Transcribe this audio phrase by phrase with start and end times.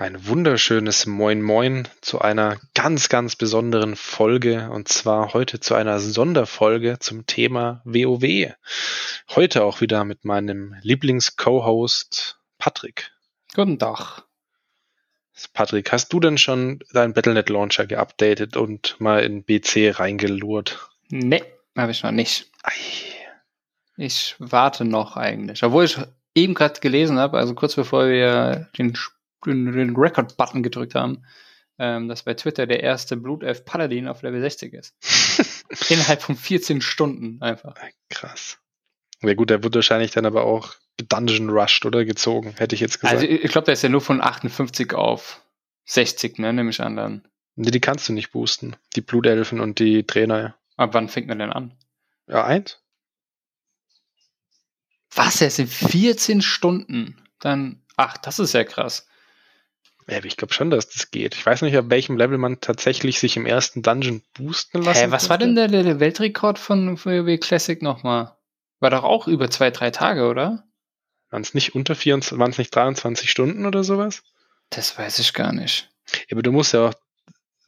[0.00, 6.00] Ein wunderschönes Moin Moin zu einer ganz, ganz besonderen Folge und zwar heute zu einer
[6.00, 8.54] Sonderfolge zum Thema WoW.
[9.28, 13.12] Heute auch wieder mit meinem Lieblings-Co-Host Patrick.
[13.54, 14.22] Guten Tag.
[15.52, 20.78] Patrick, hast du denn schon deinen Battlenet Launcher geupdatet und mal in BC reingelurrt?
[21.10, 21.42] Nee,
[21.76, 22.50] habe ich noch nicht.
[22.62, 22.72] Ei.
[23.98, 25.62] Ich warte noch eigentlich.
[25.62, 25.98] Obwohl ich
[26.34, 28.98] eben gerade gelesen habe, also kurz bevor wir den, den,
[29.44, 31.24] den Record-Button gedrückt haben,
[31.78, 34.94] ähm, dass bei Twitter der erste Blutelf Paladin auf Level 60 ist.
[35.90, 37.74] Innerhalb von 14 Stunden einfach.
[38.10, 38.58] Krass.
[39.22, 40.74] Ja gut, der wird wahrscheinlich dann aber auch
[41.08, 43.14] Dungeon Rushed oder gezogen, hätte ich jetzt gesagt.
[43.14, 45.42] Also ich, glaube, der ist ja nur von 58 auf
[45.86, 47.28] 60, ne, nehme ich an dann.
[47.56, 48.76] nee, die kannst du nicht boosten.
[48.96, 50.56] Die Blutelfen und die Trainer.
[50.76, 51.74] Aber wann fängt man denn an?
[52.26, 52.80] Ja, eins?
[55.14, 57.16] Was, er sind 14 Stunden?
[57.40, 59.08] Dann, ach, das ist ja krass.
[60.10, 61.36] Ja, ich glaube schon, dass das geht.
[61.36, 65.10] Ich weiß nicht, auf welchem Level man tatsächlich sich im ersten Dungeon boosten lassen Hä,
[65.10, 68.36] was war denn der, der, Weltrekord von WoW Classic nochmal?
[68.80, 70.64] War doch auch über zwei, drei Tage, oder?
[71.30, 74.24] Waren es nicht unter 24, waren es nicht 23 Stunden oder sowas?
[74.70, 75.88] Das weiß ich gar nicht.
[76.28, 76.94] Ja, aber du musst ja auch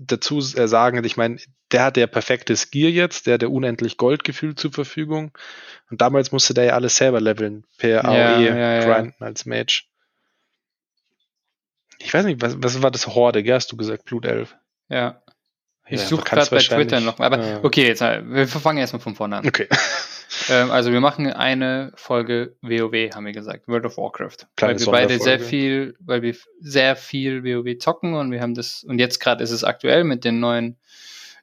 [0.00, 1.38] dazu äh, sagen, ich meine,
[1.70, 5.30] der hat ja perfektes Gear jetzt, der hat ja unendlich Goldgefühl zur Verfügung.
[5.90, 8.80] Und damals musste der ja alles selber leveln, per Ja, AOE ja.
[8.84, 9.84] grinden als Mage.
[12.04, 14.56] Ich weiß nicht, was, was war das Horde, gell, hast du gesagt, Blutelf?
[14.88, 15.22] Ja.
[15.88, 17.18] Ich Ja, suche gerade bei Twitter noch.
[17.18, 17.60] Aber Ja.
[17.62, 19.46] okay, jetzt wir fangen erstmal von vorne an.
[19.46, 19.68] Okay.
[20.48, 24.48] Ähm, also wir machen eine Folge WoW, haben wir gesagt, World of Warcraft.
[24.56, 28.54] Kleine weil wir beide sehr viel, weil wir sehr viel WoW zocken und wir haben
[28.54, 30.78] das, und jetzt gerade ist es aktuell mit den neuen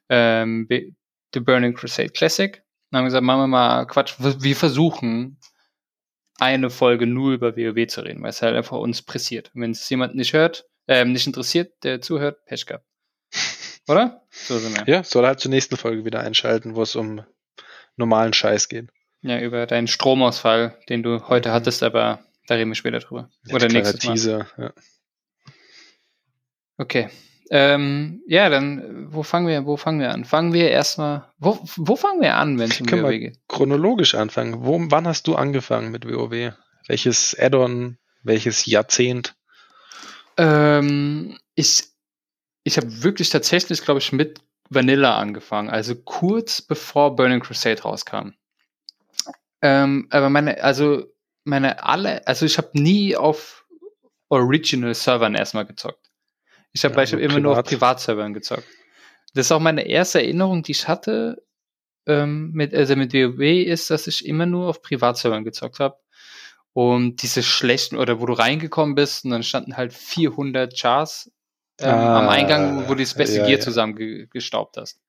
[0.08, 2.62] ähm, The Burning Crusade Classic.
[2.90, 5.38] Dann haben wir gesagt, machen wir mal Quatsch, wir versuchen
[6.40, 9.50] eine Folge nur über WoW zu reden, weil es halt einfach uns pressiert.
[9.54, 12.84] Und Wenn es jemand nicht hört, ähm, nicht interessiert, der zuhört, Pech gehabt.
[13.88, 14.22] Oder?
[14.30, 14.92] So sind wir.
[14.92, 17.22] Ja, soll halt zur nächsten Folge wieder einschalten, wo es um
[17.96, 18.88] normalen Scheiß geht.
[19.22, 21.52] Ja, über deinen Stromausfall, den du heute Mhm.
[21.52, 23.30] hattest, aber da reden wir später drüber.
[23.44, 24.14] Jetzt Oder nächstes Mal.
[24.14, 24.46] Teaser.
[24.56, 24.72] Ja.
[26.78, 27.10] Okay.
[27.52, 30.24] Ähm, ja, dann, wo fangen wir, wo fangen wir an?
[30.24, 33.38] Fangen wir erstmal, wo, wo fangen wir an, wenn es um Können WoW geht?
[33.48, 34.64] chronologisch anfangen.
[34.64, 36.52] Wo, wann hast du angefangen mit WoW?
[36.86, 37.98] Welches Add-on?
[38.22, 39.34] Welches Jahrzehnt?
[40.36, 41.84] Ähm, ich,
[42.62, 48.34] ich habe wirklich tatsächlich, glaube ich, mit Vanilla angefangen, also kurz bevor Burning Crusade rauskam.
[49.62, 51.04] Ähm, aber meine, also
[51.44, 53.66] meine alle, also ich habe nie auf
[54.28, 55.99] Original Servern erstmal gezockt.
[56.72, 57.80] Ich habe Ja, nur immer nur auf privat.
[57.80, 58.64] Privatservern gezockt.
[59.34, 61.42] Das ist auch meine erste Erinnerung, die ich hatte
[62.06, 65.96] ähm, mit, also mit WoW, ist, dass ich immer nur auf Privatservern gezockt habe.
[66.72, 71.30] Und diese schlechten, oder wo du reingekommen bist und dann standen halt 400 Chars
[71.80, 73.60] ähm, am Ah, Eingang, wo du das beste ja, Gear ja.
[73.60, 75.00] zusammengestaubt hast.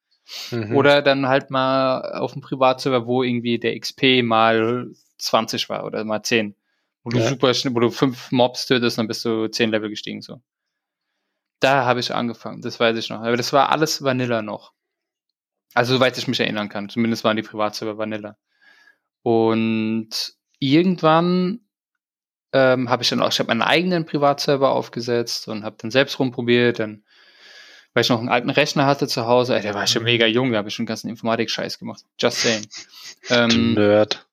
[0.52, 0.76] Mhm.
[0.76, 6.04] Oder dann halt mal auf dem Privatserver, wo irgendwie der XP mal 20 war oder
[6.04, 6.56] mal 10.
[7.04, 7.30] Wo du Ja.
[7.30, 10.42] super schnell, wo du fünf Mobs tötest, dann bist du 10 Level gestiegen, so.
[11.62, 13.22] Da habe ich angefangen, das weiß ich noch.
[13.22, 14.74] Aber das war alles Vanilla noch.
[15.74, 16.90] Also, soweit ich mich erinnern kann.
[16.90, 18.36] Zumindest waren die Privatserver Vanilla.
[19.22, 21.62] Und irgendwann
[22.52, 26.20] ähm, habe ich dann auch, ich habe meinen eigenen Privatserver aufgesetzt und habe dann selbst
[26.20, 26.80] rumprobiert.
[26.80, 27.04] Dann,
[27.94, 30.52] weil ich noch einen alten Rechner hatte zu Hause, ey, der war schon mega jung,
[30.52, 32.04] da habe ich schon ganzen Informatik-Scheiß gemacht.
[32.20, 32.68] Just saying.
[33.30, 34.28] Ähm, Nerd.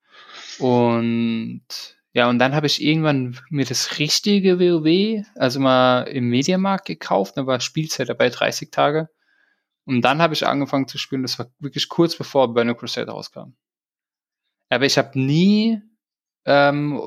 [0.58, 6.86] und ja, und dann habe ich irgendwann mir das richtige WoW, also mal im Mediamarkt
[6.86, 9.08] gekauft, da war Spielzeit dabei 30 Tage.
[9.84, 13.54] Und dann habe ich angefangen zu spielen, das war wirklich kurz bevor Burning Crusade rauskam.
[14.70, 15.80] Aber ich habe nie
[16.44, 17.00] ähm,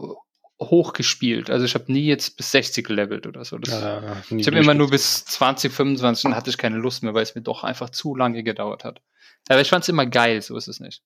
[0.60, 3.58] hochgespielt, also ich habe nie jetzt bis 60 gelevelt oder so.
[3.58, 7.02] Das, Ja, nie ich habe immer nur bis 20, 25 und hatte ich keine Lust
[7.04, 9.02] mehr, weil es mir doch einfach zu lange gedauert hat.
[9.50, 11.04] Aber ich fand es immer geil, so ist es nicht.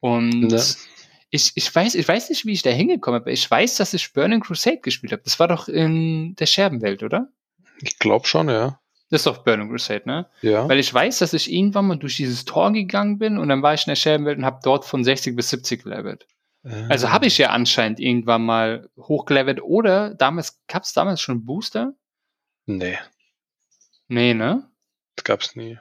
[0.00, 0.62] Und Ja.
[1.30, 3.32] Ich, ich, weiß, ich weiß nicht, wie ich da hingekommen bin.
[3.34, 5.22] Ich weiß, dass ich Burning Crusade gespielt habe.
[5.24, 7.28] Das war doch in der Scherbenwelt, oder?
[7.80, 8.80] Ich glaube schon, ja.
[9.10, 10.26] Das ist doch Burning Crusade, ne?
[10.42, 10.68] Ja.
[10.68, 13.74] Weil ich weiß, dass ich irgendwann mal durch dieses Tor gegangen bin und dann war
[13.74, 16.26] ich in der Scherbenwelt und habe dort von 60 bis 70 gelevelt.
[16.88, 21.92] Also habe ich ja anscheinend irgendwann mal hochgelevelt oder damals, gab es damals schon Booster?
[22.66, 22.98] Nee,
[24.08, 24.68] Nee, ne?
[25.14, 25.78] das gab's nie.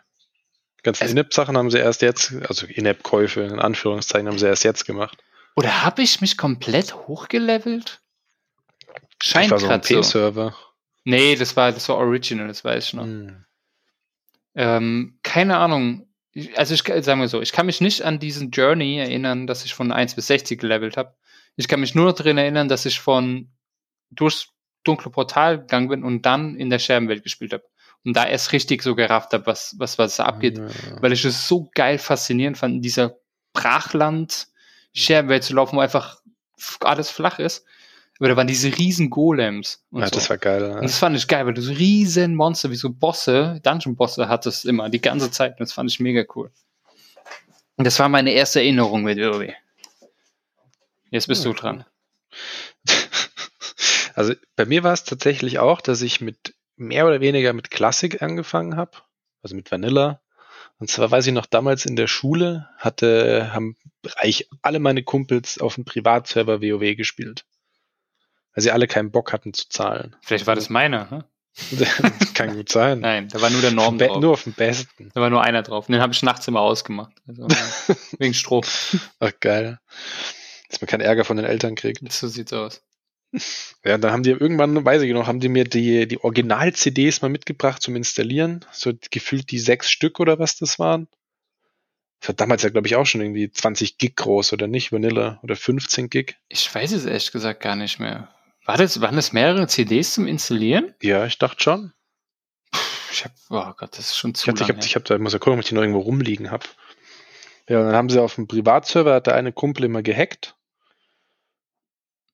[0.80, 4.64] Die ganzen Also- In-App-Sachen haben sie erst jetzt, also In-App-Käufe in Anführungszeichen, haben sie erst
[4.64, 5.24] jetzt gemacht.
[5.56, 8.02] Oder habe ich mich komplett hochgelevelt?
[9.22, 9.96] Scheint war so ein grad so.
[9.96, 10.56] P-Server.
[11.06, 13.04] Nee, das war, das war Original, das weiß ich noch.
[13.04, 13.46] Hm.
[14.56, 16.08] Ähm, keine Ahnung.
[16.56, 19.74] Also ich sagen wir so, ich kann mich nicht an diesen Journey erinnern, dass ich
[19.74, 21.16] von 1 bis 60 gelevelt habe.
[21.56, 23.52] Ich kann mich nur noch daran erinnern, dass ich von
[24.12, 24.50] durchs
[24.84, 27.64] dunkle Portal gegangen bin und dann in der Scherbenwelt gespielt habe.
[28.04, 30.58] Und da erst richtig so gerafft habe, was, was, was da abgeht.
[30.58, 30.68] Ja.
[31.02, 33.16] Weil ich es so geil faszinierend fand, in dieser
[34.96, 36.22] Brachland-Scherbenwelt zu laufen, wo einfach
[36.82, 37.66] alles flach ist.
[38.20, 39.84] Aber da waren diese riesen Golems.
[39.92, 40.16] Und Ja, so.
[40.16, 40.64] das war geil.
[40.64, 40.82] Und Ja.
[40.82, 44.90] das fand ich geil, weil du so riesen Monster wie so Bosse, Dungeon-Bosse hattest immer,
[44.90, 45.54] die ganze Zeit.
[45.54, 46.50] Und das fand ich mega cool.
[47.76, 49.52] Und das war meine erste Erinnerung mit WoW.
[51.12, 51.86] Jetzt bist Ja, du dran.
[54.18, 58.22] Also bei mir war es tatsächlich auch, dass ich mit mehr oder weniger mit Klassik
[58.22, 58.92] angefangen habe,
[59.44, 60.22] also mit Vanilla.
[60.78, 63.78] Und zwar weiß ich noch, damals in der Schule hatte, haben
[64.18, 67.46] eigentlich alle meine Kumpels auf dem Privatserver WoW gespielt.
[68.54, 70.16] Weil sie alle keinen Bock hatten zu zahlen.
[70.22, 71.10] Vielleicht war das meiner.
[71.10, 71.24] Hm?
[72.34, 73.00] Kann gut sein.
[73.00, 74.20] Nein, da war nur der Norm drauf.
[74.20, 75.10] Nur auf dem besten.
[75.14, 75.88] Da war nur einer drauf.
[75.88, 77.14] Und den habe ich nachts immer ausgemacht.
[77.28, 77.48] Also,
[78.20, 78.64] wegen Strom.
[79.20, 79.80] Ach geil.
[80.70, 82.12] Dass man keinen Ärger von den Eltern kriegt.
[82.12, 82.82] So sieht's aus.
[83.84, 87.30] Ja, dann haben die irgendwann, weiß ich noch, haben die mir die, die Original-CDs mal
[87.30, 88.66] mitgebracht zum Installieren.
[88.72, 91.08] So gefühlt die sechs Stück oder was das waren.
[92.20, 94.92] Das war damals ja, glaube ich, auch schon irgendwie 20 Gig groß, oder nicht?
[94.92, 96.38] Vanilla oder 15 Gig.
[96.48, 98.30] Ich weiß es ehrlich gesagt gar nicht mehr.
[98.66, 100.96] War das, waren das mehrere CDs zum Installieren?
[101.02, 101.94] Ja, ich dachte schon.
[103.12, 104.74] Ich hab, oh Gott, das ist schon Ich, zu ich, lange.
[104.74, 106.66] hab, ich, hab, da muss ja gucken, ob ich die noch irgendwo rumliegen habe.
[107.70, 110.55] Ja, und dann haben sie auf dem Privatserver, hat der eine Kumpel immer gehackt.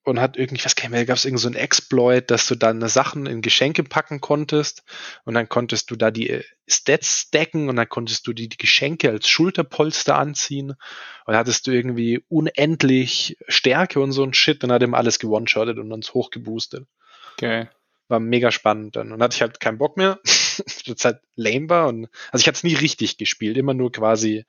[0.04, 2.48] Und hat irgendwie, ich weiß gar nicht mehr, gab es irgend so ein Exploit, dass
[2.48, 4.82] du dann Sachen in Geschenke packen konntest.
[5.24, 8.56] Und dann konntest du da die äh, Stats stacken und dann konntest du die, die
[8.56, 10.70] Geschenke als Schulterpolster anziehen.
[10.70, 10.78] Und
[11.26, 14.62] dann hattest du irgendwie unendlich Stärke und so ein Shit.
[14.64, 16.86] Dann hat ihm alles gewone-shottet und uns hochgeboostet
[17.36, 17.70] Geil.
[18.08, 19.12] war mega spannend dann.
[19.12, 21.86] Und dann hatte ich halt keinen Bock mehr, weil es halt lame war.
[21.86, 24.44] Und, also ich hatte es nie richtig gespielt, immer nur quasi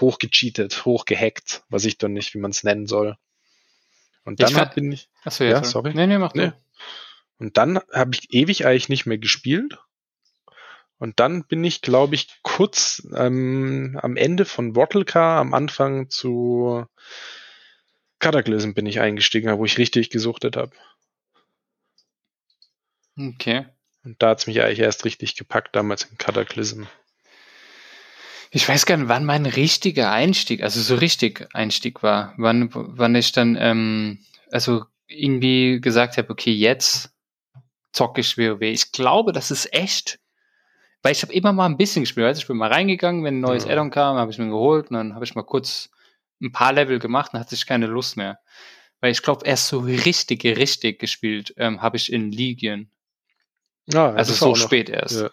[0.00, 3.16] hochgecheatet, hochgehackt, was ich dann nicht, wie man es nennen soll.
[4.24, 5.92] Und Ich dann hab- bin ich, Achso, Ja, ja, sorry.
[5.94, 6.48] Nee, nee, mach Nee.
[6.48, 6.54] du.
[7.38, 9.78] und dann habe ich ewig eigentlich nicht mehr gespielt.
[10.98, 16.86] Und dann bin ich, glaube ich, kurz ähm, am Ende von Wattlecar, am Anfang zu
[18.20, 20.70] Cataclysm bin ich eingestiegen, wo ich richtig gesuchtet habe.
[23.18, 23.66] Okay.
[24.04, 26.84] Und da hat's mich eigentlich erst richtig gepackt, damals in Cataclysm.
[28.54, 32.34] Ich weiß gar nicht, wann mein richtiger Einstieg, also so richtig Einstieg war.
[32.36, 34.20] Wann, wann ich dann, ähm,
[34.52, 37.10] also irgendwie gesagt habe, okay, jetzt
[37.90, 38.62] zocke ich WoW.
[38.62, 40.20] Ich glaube, das ist echt,
[41.02, 42.26] weil ich habe immer mal ein bisschen gespielt.
[42.26, 43.72] Also ich bin mal reingegangen, wenn ein neues Ja.
[43.72, 45.90] Addon kam, habe ich mir geholt und dann habe ich mal kurz
[46.40, 48.38] ein paar Level gemacht und hatte ich keine Lust mehr.
[49.00, 52.88] Weil ich glaube, erst so richtig, richtig gespielt ähm, habe ich in Legion.
[53.86, 55.22] Ja, Also das so spät erst.
[55.22, 55.30] Ja.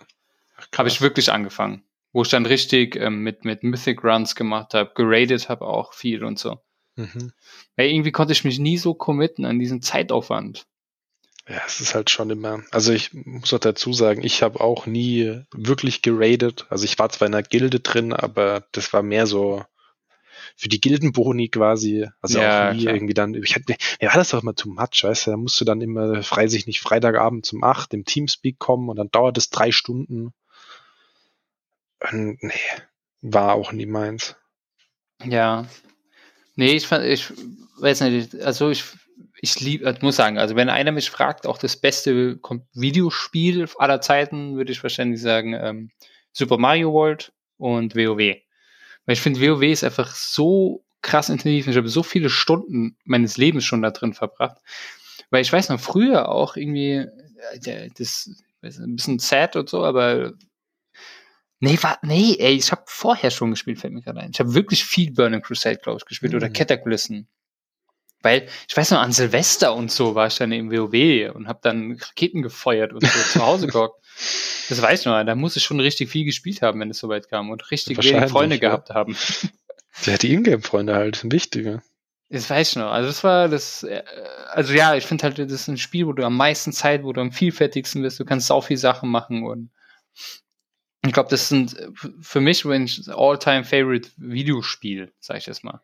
[0.76, 1.84] Habe ich wirklich angefangen.
[2.14, 6.24] Wo ich dann richtig ähm, mit, mit Mythic Runs gemacht habe, geradet habe auch viel
[6.24, 6.60] und so.
[6.96, 7.32] Mhm.
[7.76, 10.66] Weil irgendwie konnte ich mich nie so committen an diesen Zeitaufwand.
[11.48, 12.64] Ja, es ist halt schon immer.
[12.72, 16.66] Also ich muss auch dazu sagen, ich habe auch nie wirklich geradet.
[16.70, 19.64] Also ich war zwar in einer Gilde drin, aber das war mehr so
[20.56, 22.08] für die Gildenboni quasi.
[22.22, 22.94] Also Ja, auch nie klar.
[22.94, 23.34] irgendwie dann.
[23.34, 25.32] Ich hatte, mir war das doch immer too much, weißt du?
[25.32, 28.98] Da musst du dann immer frei sich nicht Freitagabend zum 8 im Teamspeak kommen und
[28.98, 30.34] dann dauert es drei Stunden.
[32.10, 32.54] Und, nee,
[33.22, 34.36] war auch nie meins.
[35.24, 35.68] Ja.
[36.56, 37.32] Nee, ich fand, ich
[37.80, 38.84] weiß nicht, also ich,
[39.40, 42.40] ich lieb, ich muss sagen, also wenn einer mich fragt, auch das beste
[42.74, 45.92] Videospiel aller Zeiten, würde ich wahrscheinlich sagen, ähm,
[46.34, 48.38] Super Mario World und WoW.
[49.06, 51.68] Weil ich finde, WoW ist einfach so krass intensiv.
[51.68, 54.58] Ich habe so viele Stunden meines Lebens schon da drin verbracht.
[55.30, 57.08] Weil ich weiß noch, früher auch irgendwie,
[57.66, 58.30] äh, das
[58.62, 60.34] ist ein bisschen sad und so, aber
[61.64, 64.32] Nee, war, nee, ey, ich habe vorher schon gespielt, fällt mir gerade ein.
[64.34, 66.54] Ich habe wirklich viel Burning Crusade, glaube ich, gespielt oder Mhm.
[66.54, 67.22] Cataclysm.
[68.24, 71.60] Weil, ich weiß noch, an Silvester und so war ich dann im WoW und habe
[71.62, 74.04] dann Raketen gefeuert und so zu Hause gehockt.
[74.70, 77.30] Das weiß ich noch, da muss ich schon richtig viel gespielt haben, wenn es soweit
[77.30, 78.60] kam und richtig wenig Freunde ja.
[78.60, 79.16] gehabt haben.
[80.06, 81.84] Ja, die Ingame-Freunde halt sind wichtiger.
[82.30, 82.92] Das weiß ich noch.
[82.92, 84.02] Also das war das, äh,
[84.48, 87.12] also ja, ich finde halt, das ist ein Spiel, wo du am meisten Zeit, wo
[87.12, 89.70] du am vielfältigsten bist, du kannst sau viel Sachen machen und
[91.06, 91.90] ich glaube, das sind äh,
[92.22, 95.82] für mich wenn ich all-time favorite Videospiel, sag ich jetzt mal.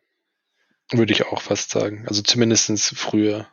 [0.90, 2.04] Würde ich auch fast sagen.
[2.06, 3.46] Also zumindestens früher.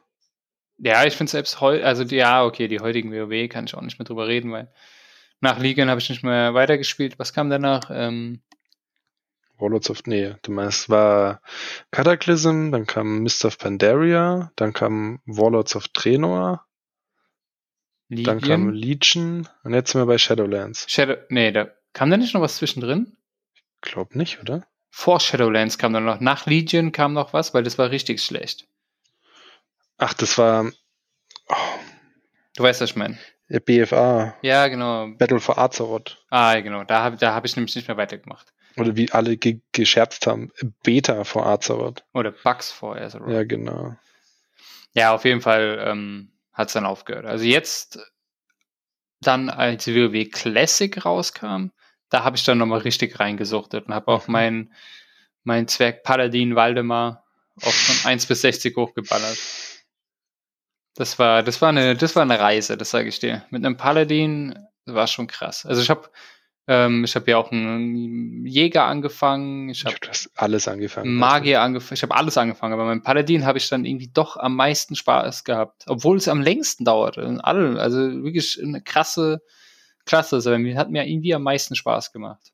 [0.77, 3.99] Ja, ich finde selbst heute, also ja, okay, die heutigen WoW kann ich auch nicht
[3.99, 4.71] mehr drüber reden, weil
[5.41, 7.19] nach Legion habe ich nicht mehr weitergespielt.
[7.19, 7.89] Was kam danach?
[7.91, 8.41] Ähm,
[9.57, 11.41] Warlords of, nee, du meinst, war
[11.91, 15.87] Cataclysm, dann kam Mist of Pandaria, dann kam Warlords of
[18.09, 19.39] Draenor, dann kam Legion?
[19.39, 20.85] Legion und jetzt sind wir bei Shadowlands.
[20.89, 23.17] Shadow, nee, da kam da nicht noch was zwischendrin?
[23.81, 24.65] Glaub nicht, oder?
[24.89, 28.67] Vor Shadowlands kam dann noch, nach Legion kam noch was, weil das war richtig schlecht.
[29.97, 30.71] Ach, das war,
[31.47, 31.55] oh,
[32.55, 33.17] Du weißt, was ich meine.
[33.49, 35.09] Ja, BFA, Ja, genau.
[35.17, 36.23] Battle for Azeroth.
[36.29, 36.83] Ah, genau.
[36.83, 38.53] Da habe da hab ich nämlich nicht mehr weitergemacht.
[38.77, 40.51] Oder wie alle ge gescherzt haben,
[40.83, 42.03] Beta for Azeroth.
[42.13, 43.29] Oder Bugs vor Azeroth.
[43.29, 43.95] Ja, genau.
[44.93, 47.25] Ja, auf jeden Fall ähm, hat es dann aufgehört.
[47.25, 47.99] Also jetzt
[49.21, 51.67] dann, als WoW Classic rauskam,
[52.09, 54.31] da habe ich dann nochmal richtig reingesuchtet und habe auch Mhm.
[54.31, 54.73] meinen
[55.43, 57.23] mein Zwerg Paladin Waldemar
[57.61, 59.37] auch von 1 bis 60 hochgeballert.
[60.95, 63.45] Das war, das war eine, das war eine Reise, das sage ich dir.
[63.49, 65.65] Mit einem Paladin war schon krass.
[65.65, 66.09] Also ich habe
[66.67, 71.15] ähm, ich habe ja auch einen Jäger angefangen, ich habe das alles angefangen.
[71.15, 74.55] Magier angefangen, ich habe alles angefangen, aber beim Paladin habe ich dann irgendwie doch am
[74.55, 77.39] meisten Spaß gehabt, obwohl es am längsten dauerte.
[77.43, 79.41] Alle, also wirklich eine krasse
[80.05, 80.37] Klasse.
[80.37, 82.51] Also mir hat mir irgendwie am meisten Spaß gemacht.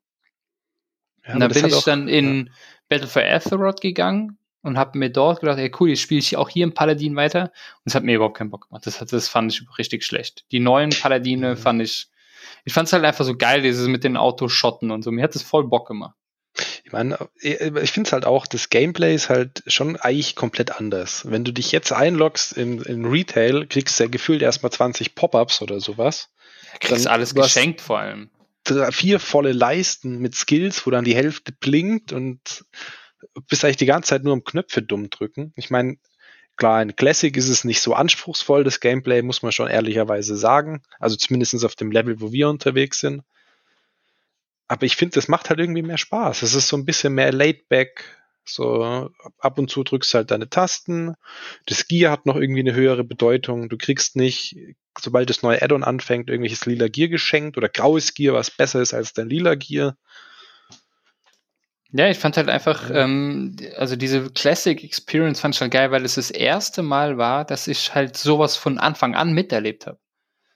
[1.27, 2.49] Ja, und dann bin ich auch- dann in
[2.89, 6.49] Battle for Azeroth gegangen und habe mir dort gedacht, ey cool, jetzt spiele ich auch
[6.49, 7.43] hier im Paladin weiter.
[7.43, 7.51] Und
[7.85, 8.85] es hat mir überhaupt keinen Bock gemacht.
[8.85, 10.45] Das, das fand ich richtig schlecht.
[10.51, 11.57] Die neuen Paladine Mhm.
[11.57, 12.07] fand ich,
[12.65, 15.11] ich fand es halt einfach so geil, dieses mit den Autoschotten und so.
[15.11, 16.15] Mir hat es voll Bock gemacht.
[16.83, 21.23] Ich meine, ich finde es halt auch, das Gameplay ist halt schon eigentlich komplett anders.
[21.29, 25.61] Wenn du dich jetzt einloggst in, in Retail, kriegst du ja gefühlt erstmal 20 Pop-Ups
[25.61, 26.29] oder sowas.
[26.81, 28.29] Kriegst Dann- alles geschenkt vor allem.
[28.65, 32.65] Drei- Vier volle Leisten mit Skills, wo dann die Hälfte blinkt und
[33.47, 35.53] bist eigentlich die ganze Zeit nur am Knöpfe dumm drücken.
[35.55, 35.95] Ich meine,
[36.61, 40.83] klar, in Classic ist es nicht so anspruchsvoll, das Gameplay, muss man schon ehrlicherweise sagen.
[40.99, 43.23] Also zumindest auf dem Level, wo wir unterwegs sind.
[44.67, 46.43] Aber ich finde, das macht halt irgendwie mehr Spaß.
[46.43, 48.15] Es ist so ein bisschen mehr laid back.
[48.45, 51.15] So ab und zu drückst du halt deine Tasten.
[51.65, 53.67] Das Gear hat noch irgendwie eine höhere Bedeutung.
[53.67, 54.55] Du kriegst nicht,
[54.99, 58.93] sobald das neue Add-on anfängt, irgendwelches lila Gear geschenkt oder graues Gear, was besser ist
[58.93, 59.97] als dein lila Gear.
[61.93, 66.05] Ja, ich fand halt einfach, ähm, also diese Classic Experience fand ich halt geil, weil
[66.05, 69.99] es das erste Mal war, dass ich halt sowas von Anfang an miterlebt habe.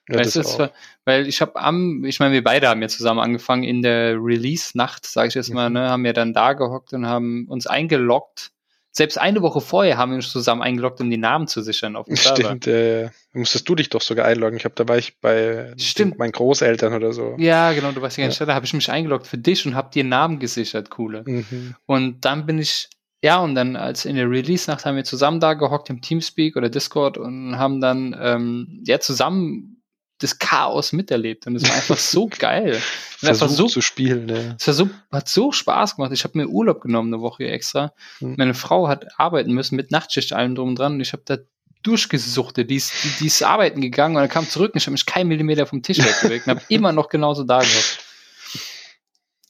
[0.08, 0.72] Ja, weißt du,
[1.04, 5.06] weil ich habe am, ich meine, wir beide haben ja zusammen angefangen in der Release-Nacht,
[5.06, 5.74] sage ich jetzt mal, Mhm.
[5.74, 8.52] ne, haben wir dann da gehockt und haben uns eingeloggt.
[8.98, 12.06] Selbst eine Woche vorher haben wir uns zusammen eingeloggt, um die Namen zu sichern auf
[12.06, 12.38] dem Server.
[12.38, 14.56] Stimmt, äh, musstest du dich doch sogar einloggen.
[14.56, 16.18] Ich glaube, da war ich bei Stimmt.
[16.18, 17.36] meinen Großeltern oder so.
[17.38, 18.46] Ja, genau, du weißt ja Ja.
[18.46, 21.24] da habe ich mich eingeloggt für dich und habe dir Namen gesichert, coole.
[21.26, 21.76] Mhm.
[21.86, 22.88] Und dann bin ich,
[23.22, 26.70] ja, und dann als in der Release-Nacht haben wir zusammen da gehockt im Teamspeak oder
[26.70, 29.75] Discord und haben dann ähm, ja zusammen
[30.20, 31.48] das Chaos miterlebt.
[31.48, 32.82] Und es war einfach so geil.
[33.18, 34.56] Versucht so, zu spielen, ne?
[34.60, 36.12] es war so, hat so Spaß gemacht.
[36.14, 37.94] Ich habe mir Urlaub genommen, eine Woche extra.
[38.20, 38.36] Mhm.
[38.38, 41.38] Meine Frau hat arbeiten müssen mit Nachtschicht allem drum und dran und ich habe da
[41.84, 42.70] durchgesuchtet.
[42.70, 45.06] Die ist, die, die ist arbeiten gegangen und dann kam zurück und ich habe mich
[45.06, 48.00] keinen Millimeter vom Tisch wegbewegt und habe immer noch genauso da gehockt.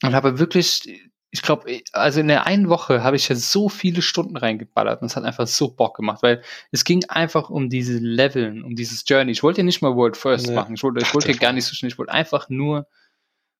[0.02, 1.00] Und habe wirklich,
[1.36, 5.08] ich glaube, also in der einen Woche habe ich ja so viele Stunden reingeballert und
[5.08, 9.04] es hat einfach so Bock gemacht, weil es ging einfach um diese Leveln, um dieses
[9.06, 9.32] Journey.
[9.32, 10.54] Ich wollte ja nicht mal World First Nee.
[10.54, 10.74] machen.
[10.74, 11.92] Ich wollte, ich wollte gar nicht so schnell.
[11.92, 12.86] Ich wollte einfach nur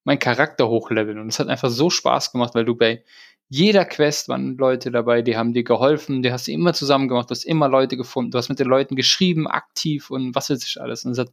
[0.05, 3.05] meinen Charakter hochleveln und es hat einfach so Spaß gemacht, weil du bei
[3.49, 7.29] jeder Quest waren Leute dabei, die haben dir geholfen, die hast du immer zusammen gemacht,
[7.29, 10.65] du hast immer Leute gefunden, du hast mit den Leuten geschrieben, aktiv und was weiß
[10.65, 11.05] ich alles.
[11.05, 11.31] Und es hat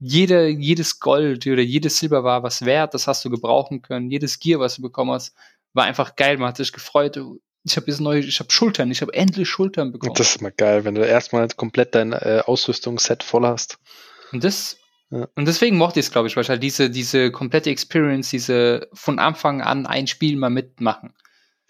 [0.00, 4.10] jede, jedes Gold oder jedes Silber war was wert, das hast du gebrauchen können.
[4.10, 5.34] Jedes Gear, was du bekommen hast,
[5.78, 6.36] war einfach geil.
[6.36, 7.18] Man hat sich gefreut.
[7.64, 10.14] Ich habe jetzt neue, ich habe Schultern, ich habe endlich Schultern bekommen.
[10.14, 13.78] Das ist mal geil, wenn du erstmal komplett dein äh, Ausrüstungsset voll hast.
[14.32, 14.78] Und das,
[15.10, 15.26] Ja.
[15.34, 18.88] und deswegen mochte ich es, glaube ich, weil ich halt diese, diese komplette Experience, diese
[18.92, 21.14] von Anfang an ein Spiel mal mitmachen.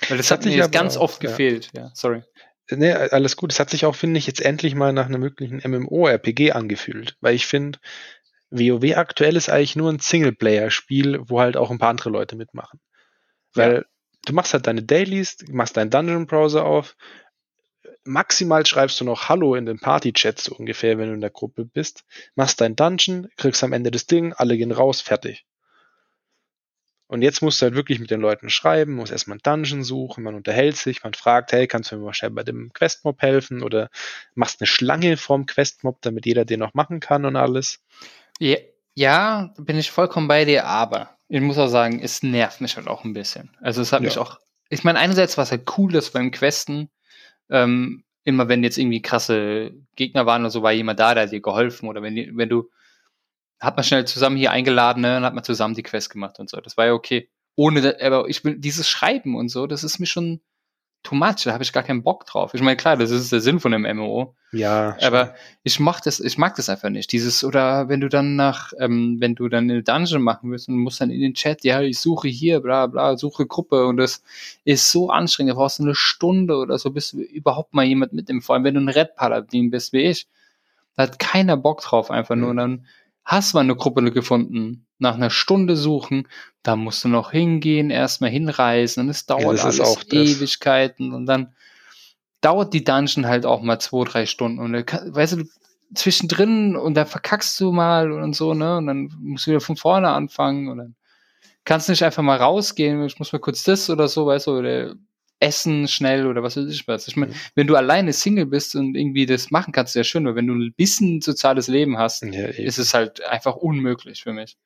[0.08, 1.30] Weil das, Das hat mir sich jetzt ganz auch, oft ja.
[1.30, 1.70] gefehlt.
[1.74, 2.22] Ja, sorry.
[2.70, 3.52] Nee, alles gut.
[3.52, 7.16] Es hat sich auch, finde ich, jetzt endlich mal nach einem möglichen MMO-RPG angefühlt.
[7.20, 7.78] Weil ich finde,
[8.50, 12.78] WoW aktuell ist eigentlich nur ein Singleplayer-Spiel, wo halt auch ein paar andere Leute mitmachen.
[13.54, 13.86] Weil
[14.28, 16.96] du machst halt deine Dailies, machst deinen Dungeon-Browser auf.
[18.04, 21.64] Maximal schreibst du noch Hallo in den Party-Chat so ungefähr, wenn du in der Gruppe
[21.64, 22.04] bist.
[22.34, 25.46] Machst dein Dungeon, kriegst am Ende das Ding, alle gehen raus, fertig.
[27.06, 30.24] Und jetzt musst du halt wirklich mit den Leuten schreiben, musst erstmal ein Dungeon suchen,
[30.24, 33.62] man unterhält sich, man fragt, hey, kannst du mir schnell bei dem Questmob helfen?
[33.62, 33.88] Oder
[34.34, 37.80] machst eine Schlange vorm Questmob, damit jeder den noch machen kann und alles.
[38.38, 38.58] Ja,
[38.94, 42.88] ja, bin ich vollkommen bei dir, aber ich muss auch sagen, es nervt mich halt
[42.88, 43.50] auch ein bisschen.
[43.60, 44.22] Also es hat mich Ja.
[44.22, 44.38] auch,
[44.70, 46.90] ich meine, einerseits war es halt cool, dass beim Questen
[47.50, 51.32] ähm, immer wenn jetzt irgendwie krasse Gegner waren oder so, war jemand da, der hat
[51.32, 52.68] dir geholfen oder wenn, die- wenn du,
[53.58, 56.50] hat man schnell zusammen hier eingeladen, ne, und hat man zusammen die Quest gemacht und
[56.50, 56.60] so.
[56.60, 57.30] Das war ja okay.
[57.56, 60.40] Ohne, aber ich will, dieses Schreiben und so, das ist mir schon
[61.02, 62.54] too much, da habe ich gar keinen Bock drauf.
[62.54, 66.20] Ich meine, klar, das ist der Sinn von einem MMO, Ja, aber ich mag das,
[66.20, 67.12] ich mag das einfach nicht.
[67.12, 70.76] Dieses, oder wenn du dann nach, ähm, wenn du dann eine Dungeon machen willst und
[70.76, 74.22] musst dann in den Chat, ja, ich suche hier, bla bla, suche Gruppe und das
[74.64, 78.44] ist so anstrengend, da brauchst du eine Stunde oder so, bis überhaupt mal jemand mitnimmt.
[78.44, 80.26] Vor allem, wenn du ein Red Paladin bist, wie ich.
[80.96, 82.50] Da hat keiner Bock drauf einfach nur.
[82.50, 82.58] Und Mhm.
[82.58, 82.86] dann
[83.24, 84.84] hast du mal eine Gruppe gefunden.
[84.98, 86.28] Nach einer Stunde suchen,
[86.62, 90.12] da musst du noch hingehen, erstmal hinreisen und es dauert ist alles das.
[90.12, 91.54] Ewigkeiten und dann
[92.40, 95.44] dauert die Dungeon halt auch mal zwei, drei Stunden und dann kann, weißt du,
[95.94, 99.76] zwischendrin und dann verkackst du mal und so, ne, und dann musst du wieder von
[99.76, 100.94] vorne anfangen und dann
[101.64, 104.58] kannst du nicht einfach mal rausgehen, ich muss mal kurz das oder so, weißt du,
[104.58, 104.94] oder
[105.40, 107.06] essen schnell oder was weiß ich was.
[107.08, 110.26] Ich meine, wenn du alleine Single bist und irgendwie das machen kannst, ist ja schön,
[110.26, 114.32] aber wenn du ein bisschen soziales Leben hast, Ja, ist es halt einfach unmöglich für
[114.32, 114.56] mich.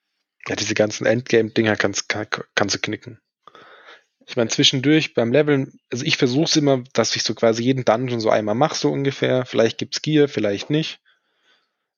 [0.49, 3.21] Ja diese ganzen Endgame-Dinger kannst, kann, kannst du knicken.
[4.27, 7.85] Ich meine, zwischendurch beim Leveln, also ich versuche es immer, dass ich so quasi jeden
[7.85, 9.45] Dungeon so einmal mache, so ungefähr.
[9.47, 11.01] Vielleicht gibt's Gear, vielleicht nicht.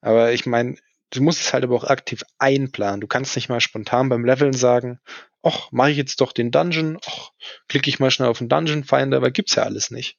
[0.01, 0.77] Aber ich meine,
[1.11, 3.01] du musst es halt aber auch aktiv einplanen.
[3.01, 5.01] Du kannst nicht mal spontan beim Leveln sagen,
[5.43, 7.31] ach, mache ich jetzt doch den Dungeon, ach,
[7.69, 10.19] klicke ich mal schnell auf den Dungeon Finder, aber gibt's ja alles nicht.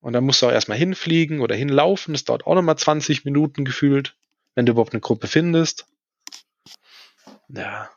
[0.00, 2.14] Und dann musst du auch erstmal hinfliegen oder hinlaufen.
[2.14, 4.16] Das dauert auch nochmal 20 Minuten gefühlt,
[4.54, 5.86] wenn du überhaupt eine Gruppe findest.
[7.48, 7.90] Ja.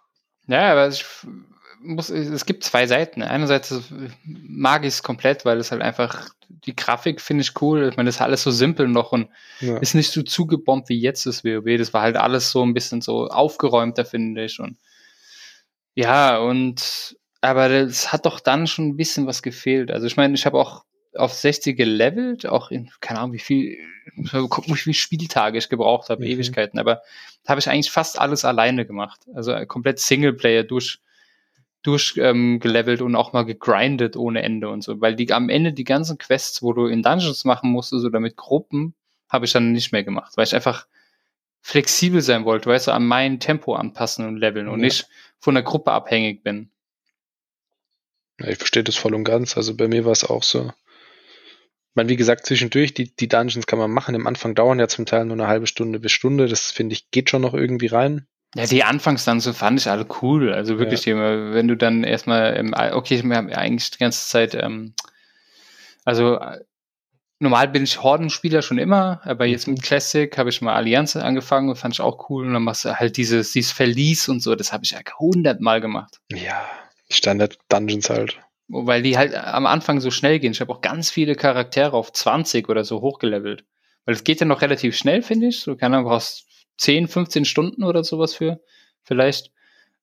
[0.47, 1.05] Ja, aber ich
[1.81, 3.21] muss, es gibt zwei Seiten.
[3.21, 3.73] Einerseits
[4.25, 7.87] mag ich es komplett, weil es halt einfach, die Grafik finde ich cool.
[7.89, 9.29] Ich meine, das ist alles so simpel noch und
[9.59, 9.77] ja.
[9.77, 11.77] ist nicht so zugebombt wie jetzt das WoW.
[11.77, 14.59] Das war halt alles so ein bisschen so aufgeräumter, finde ich.
[14.59, 14.77] Und
[15.95, 19.91] ja, und aber das hat doch dann schon ein bisschen was gefehlt.
[19.91, 20.83] Also ich meine, ich habe auch
[21.19, 23.77] auf 60 gelevelt, auch in, keine Ahnung, wie viel,
[24.49, 26.31] gucken, wie viele Spieltage ich gebraucht habe, Mhm.
[26.31, 27.01] Ewigkeiten, aber
[27.43, 29.21] da habe ich eigentlich fast alles alleine gemacht.
[29.33, 30.99] Also komplett Singleplayer durch,
[31.83, 34.99] durch ähm, gelevelt und auch mal gegrindet ohne Ende und so.
[34.99, 38.35] Weil die am Ende die ganzen Quests, wo du in Dungeons machen musstest oder mit
[38.35, 38.93] Gruppen,
[39.29, 40.88] habe ich dann nicht mehr gemacht, weil ich einfach
[41.61, 44.85] flexibel sein wollte, weißt du, an mein Tempo anpassen und leveln und Ja.
[44.85, 45.07] nicht
[45.39, 46.69] von der Gruppe abhängig bin.
[48.39, 49.57] Ja, ich verstehe das voll und ganz.
[49.57, 50.71] Also bei mir war es auch so.
[51.89, 54.15] Ich meine, wie gesagt, zwischendurch, die, die Dungeons kann man machen.
[54.15, 56.48] Am Anfang dauern ja zum Teil nur eine halbe Stunde bis Stunde.
[56.48, 58.27] Das finde ich, geht schon noch irgendwie rein.
[58.55, 60.53] Ja, die Anfangsdanzen fand ich alle cool.
[60.53, 64.56] Also wirklich, die, wenn du dann erstmal, okay, wir haben ja eigentlich die ganze Zeit,
[64.56, 64.93] ähm,
[66.04, 66.60] also äh,
[67.39, 71.69] normal bin ich Hordenspieler schon immer, aber jetzt mit Classic habe ich mal Allianz angefangen
[71.69, 72.45] und fand ich auch cool.
[72.45, 75.82] Und dann machst du halt dieses, dieses Verlies und so, das habe ich ja hundertmal
[75.82, 76.19] gemacht.
[76.32, 76.67] Ja,
[77.10, 78.39] Standard-Dungeons halt.
[78.69, 80.51] Weil die halt am Anfang so schnell gehen.
[80.51, 83.65] Ich habe auch ganz viele Charaktere auf 20 oder so hochgelevelt.
[84.05, 85.60] Weil es geht ja noch relativ schnell, finde ich.
[85.60, 86.45] So, keine Ahnung, brauchst
[86.77, 88.62] 10, 15 Stunden oder sowas für,
[89.03, 89.51] vielleicht.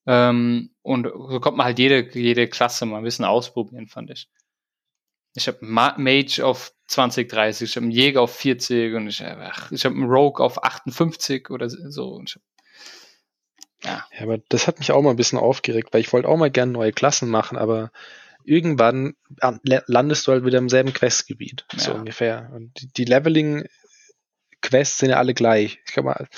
[0.07, 4.29] Ähm, und so kommt man halt jede, jede Klasse mal ein bisschen ausprobieren, fand ich.
[5.35, 9.85] Ich habe Mage auf 20, 30, ich habe einen Jäger auf 40 und ich, ich
[9.85, 12.21] habe einen Rogue auf 58 oder so.
[12.21, 12.43] Hab,
[13.83, 14.07] ja.
[14.15, 16.51] ja, aber das hat mich auch mal ein bisschen aufgeregt, weil ich wollte auch mal
[16.51, 17.91] gerne neue Klassen machen, aber
[18.47, 19.15] irgendwann
[19.63, 21.79] landest du halt wieder im selben Questgebiet, ja.
[21.79, 22.51] so ungefähr.
[22.55, 25.81] Und die, die Leveling-Quests sind ja alle gleich.
[25.87, 26.29] Ich glaube mal,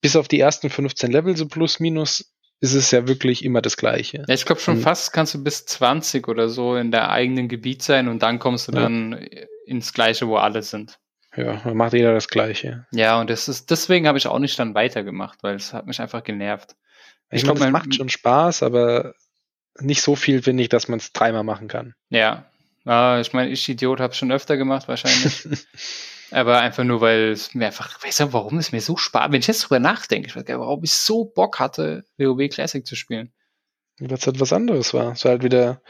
[0.00, 3.76] bis auf die ersten 15 Level, so plus minus, ist es ja wirklich immer das
[3.76, 4.24] Gleiche.
[4.26, 7.48] Ja, ich glaube schon und, fast kannst du bis 20 oder so in der eigenen
[7.48, 8.80] Gebiet sein und dann kommst du ja.
[8.80, 9.12] dann
[9.66, 10.98] ins Gleiche, wo alle sind.
[11.36, 12.86] Ja, dann macht jeder das Gleiche.
[12.92, 16.00] Ja, und das ist, deswegen habe ich auch nicht dann weitergemacht, weil es hat mich
[16.00, 16.76] einfach genervt.
[17.30, 19.14] Ich, ich glaube, es macht schon Spaß, aber
[19.80, 21.94] nicht so viel, finde ich, dass man es dreimal machen kann.
[22.10, 22.46] Ja.
[22.84, 25.46] ja ich meine, ich Idiot habe es schon öfter gemacht, wahrscheinlich.
[26.30, 29.40] aber einfach nur, weil es mir einfach, weißt du, warum es mir so Spaß, wenn
[29.40, 32.86] ich jetzt drüber nachdenke, ich weiß gar nicht, warum ich so Bock hatte, WoW Classic
[32.86, 33.32] zu spielen.
[33.98, 35.12] Weil es halt was anderes war.
[35.12, 35.80] Es war halt wieder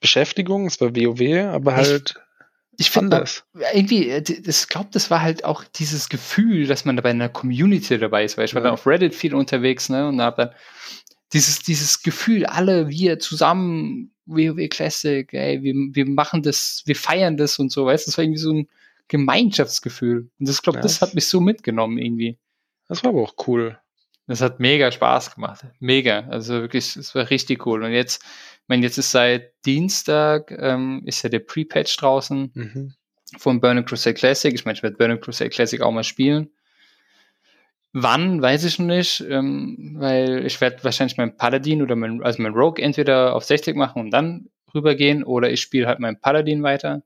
[0.00, 2.14] Beschäftigung, es war WoW, aber halt.
[2.76, 3.24] Ich, ich finde
[3.72, 7.98] irgendwie, ich glaube, das war halt auch dieses Gefühl, dass man da bei einer Community
[7.98, 8.64] dabei ist, weil ich war ja.
[8.64, 10.54] dann auf Reddit viel unterwegs, ne, und habe dann
[11.32, 17.36] dieses, dieses Gefühl, alle wir zusammen, WoW Classic, ey, wir, wir machen das, wir feiern
[17.36, 18.68] das und so, weißt du, das war irgendwie so ein
[19.08, 20.30] Gemeinschaftsgefühl.
[20.38, 22.38] Und das, glaube ja, das hat mich so mitgenommen irgendwie.
[22.88, 23.78] Das war aber auch cool.
[24.26, 25.66] Das hat mega Spaß gemacht.
[25.80, 26.20] Mega.
[26.28, 27.82] Also wirklich, es war richtig cool.
[27.82, 32.94] Und jetzt, ich meine, jetzt ist seit Dienstag, ähm, ist ja der Pre-Patch draußen mhm.
[33.36, 34.54] von Burning Crusade Classic.
[34.54, 36.50] Ich meine, ich werde Burning Crusade Classic auch mal spielen.
[37.96, 42.42] Wann, weiß ich noch nicht, ähm, weil ich werde wahrscheinlich meinen Paladin oder mein, also
[42.42, 46.64] mein Rogue entweder auf 60 machen und dann rübergehen oder ich spiele halt meinen Paladin
[46.64, 47.04] weiter.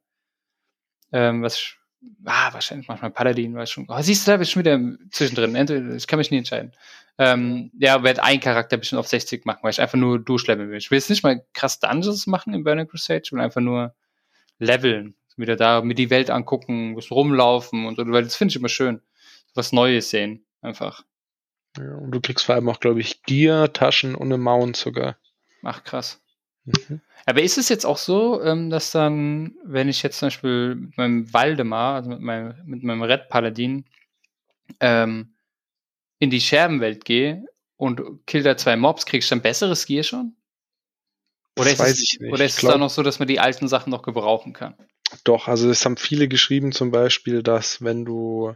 [1.13, 1.77] Ähm, was ich,
[2.25, 3.85] ah, wahrscheinlich manchmal Paladin, weiß schon.
[3.89, 5.55] Oh, siehst du, da bin ich schon wieder zwischendrin.
[5.57, 6.73] Entweder, ich kann mich nie entscheiden.
[7.19, 10.71] Ähm, ja, werde einen Charakter ein bisschen auf 60 machen, weil ich einfach nur durchleveln
[10.71, 10.79] will.
[10.79, 13.95] Ich will jetzt nicht mal krass Dungeons machen in Burning Crusade, ich will einfach nur
[14.59, 15.17] leveln.
[15.37, 18.71] Wieder da, mir die Welt angucken, bisschen rumlaufen und, und weil das finde ich immer
[18.71, 19.03] schön.
[19.55, 20.47] Was Neues sehen.
[20.61, 21.05] Einfach.
[21.77, 25.17] Ja, und du kriegst vor allem auch, glaube ich, Gear, Taschen und eine Mount sogar.
[25.63, 26.21] Ach, krass.
[26.65, 27.01] Mhm.
[27.27, 30.97] Aber ist es jetzt auch so, ähm, dass dann, wenn ich jetzt zum Beispiel mit
[30.97, 33.85] meinem Waldemar, also mit meinem, mit meinem Red Paladin,
[34.81, 35.35] ähm,
[36.19, 37.45] in die Scherbenwelt gehe
[37.77, 40.35] und kill da zwei Mobs, kriegst du dann besseres Gear schon?
[41.57, 42.33] Oder Das ist weiß es, ich nicht.
[42.33, 44.75] Oder ist es glaub- da noch so, dass man die alten Sachen noch gebrauchen kann?
[45.25, 48.55] Doch, also es haben viele geschrieben zum Beispiel, dass wenn du,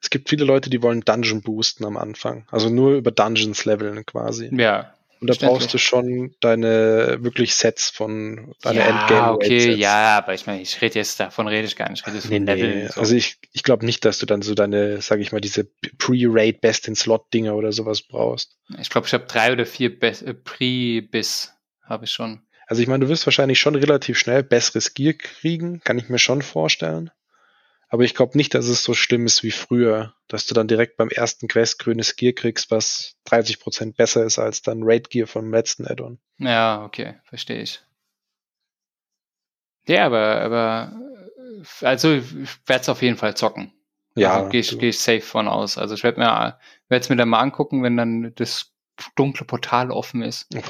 [0.00, 4.04] es gibt viele Leute, die wollen Dungeon boosten am Anfang, also nur über Dungeons leveln
[4.06, 4.50] quasi.
[4.56, 4.94] Ja.
[5.20, 9.78] Und da brauchst du schon deine wirklich Sets von deine ja, Endgame okay, Sets.
[9.80, 12.02] ja, aber ich meine, ich rede jetzt davon, rede ich gar nicht.
[12.02, 12.78] Ich rede jetzt Nee, von Leveln.
[12.78, 12.88] nee.
[12.88, 13.00] so.
[13.00, 16.60] Also ich, ich glaube nicht, dass du dann so deine, sag ich mal, diese Pre-Raid
[16.60, 18.56] Best in Slot Dinger oder sowas brauchst.
[18.80, 22.42] ich glaube, ich habe drei oder vier Be äh, Pre-Bis, habe ich schon.
[22.68, 26.18] Also ich meine, du wirst wahrscheinlich schon relativ schnell besseres Gear kriegen, kann ich mir
[26.20, 27.10] schon vorstellen.
[27.88, 30.98] Aber ich glaube nicht, dass es so schlimm ist wie früher, dass du dann direkt
[30.98, 35.50] beim ersten Quest grünes Gear kriegst, was 30% besser ist als dann Raid Gear vom
[35.50, 36.18] letzten Add-on.
[36.38, 37.80] Ja, okay, verstehe ich.
[39.86, 40.92] Ja, aber, aber
[41.80, 42.30] also ich
[42.66, 43.72] werde es auf jeden Fall zocken.
[44.14, 45.78] Ja, also, gehe ich, geh ich safe von aus.
[45.78, 48.72] Also ich werde mir werde es mir dann mal angucken, wenn dann das
[49.16, 50.48] dunkle Portal offen ist.
[50.50, 50.62] Boah,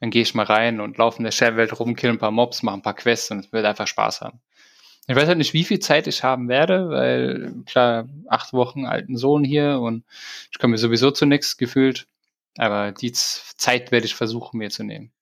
[0.00, 2.62] Dann gehe ich mal rein und laufe in der Scherbenwelt rum, kill ein paar Mobs,
[2.62, 4.40] mache ein paar Quests und es wird einfach Spaß haben.
[5.08, 9.16] Ich weiß halt nicht, wie viel Zeit ich haben werde, weil klar, acht Wochen alten
[9.16, 10.04] Sohn hier und
[10.50, 12.08] ich komme mir sowieso zu nichts gefühlt.
[12.58, 15.12] Aber die Zeit werde ich versuchen, mir zu nehmen.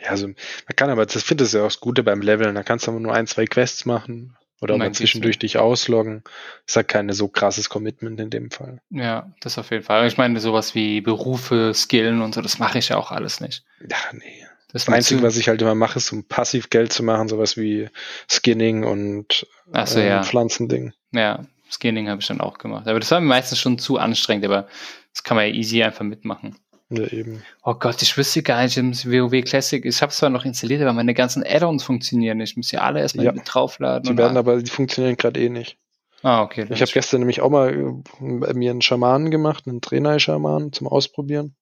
[0.00, 2.62] Ja, also man kann aber, das finde ich ja auch das Gute beim Leveln, da
[2.62, 6.22] kannst du aber nur ein, zwei Quests machen oder mal zwischendurch dich ausloggen.
[6.66, 8.80] Ist halt keine so krasses Commitment in dem Fall.
[8.90, 10.06] Ja, das auf jeden Fall.
[10.06, 13.64] Ich meine, sowas wie Berufe, Skillen und so, das mache ich ja auch alles nicht.
[13.80, 14.46] Ja, nee.
[14.72, 17.56] Das, Das Einzige, was ich halt immer mache, ist, um passiv Geld zu machen, sowas
[17.56, 17.88] wie
[18.30, 20.22] Skinning und Ach so, ähm, ja.
[20.24, 20.92] Pflanzending.
[21.12, 22.86] Ja, Skinning habe ich dann auch gemacht.
[22.88, 24.66] Aber das war mir meistens schon zu anstrengend, aber
[25.12, 26.56] das kann man ja easy einfach mitmachen.
[26.90, 27.42] Ja, eben.
[27.64, 29.84] Oh Gott, ich wüsste gar nicht im WoW Classic.
[29.84, 32.50] Ich habe es zwar noch installiert, aber meine ganzen Add-ons funktionieren nicht.
[32.50, 33.32] Ich muss ja alle erstmal Ja.
[33.32, 34.08] mit draufladen.
[34.08, 35.78] Die werden aber, die funktionieren gerade eh nicht.
[36.22, 36.66] ah, okay.
[36.70, 41.56] Ich habe gestern nämlich auch mal äh, mir einen Schamanen gemacht, einen Trainer-Schamanen zum Ausprobieren.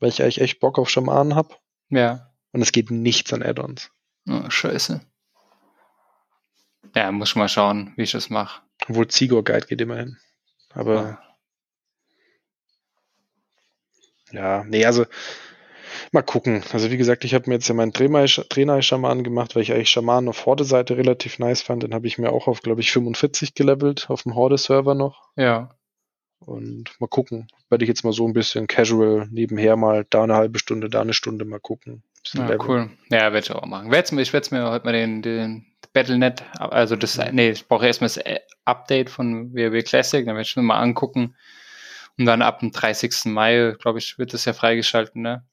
[0.00, 1.54] Weil ich eigentlich echt Bock auf Schamanen habe.
[1.92, 2.32] Ja.
[2.52, 3.90] Und es geht nichts an Add-ons.
[4.28, 5.00] Oh, scheiße.
[6.94, 8.62] Ja, muss ich mal schauen, wie ich das mache.
[8.88, 10.16] Obwohl Zigor Guide geht immerhin.
[10.74, 11.22] Aber
[14.32, 15.04] ja, nee, also
[16.10, 16.64] mal gucken.
[16.72, 20.28] Also wie gesagt, ich habe mir jetzt ja meinen Trainer-Schamanen gemacht, weil ich eigentlich Schamanen
[20.28, 21.82] auf Horde-Seite relativ nice fand.
[21.82, 25.28] Den habe ich mir auch auf, glaube ich, 45 gelevelt, auf dem Horde-Server noch.
[25.36, 25.74] Ja.
[26.46, 27.46] Und mal gucken.
[27.68, 31.00] Werde ich jetzt mal so ein bisschen casual nebenher mal da eine halbe Stunde, da
[31.00, 32.02] eine Stunde mal gucken.
[32.34, 32.60] Ja, leveln.
[32.68, 32.90] cool.
[33.10, 33.90] Ja, werde ich auch machen.
[33.90, 38.06] Werd's ich werde mir heute mal den, den Battlenet, also das, nee, ich brauche erstmal
[38.08, 41.34] das äh, Update von WoW Classic, dann werde ich mir mal angucken.
[42.18, 43.24] Und dann ab dem 30.
[43.26, 45.44] Mai, glaube ich, wird das ja freigeschalten, ne?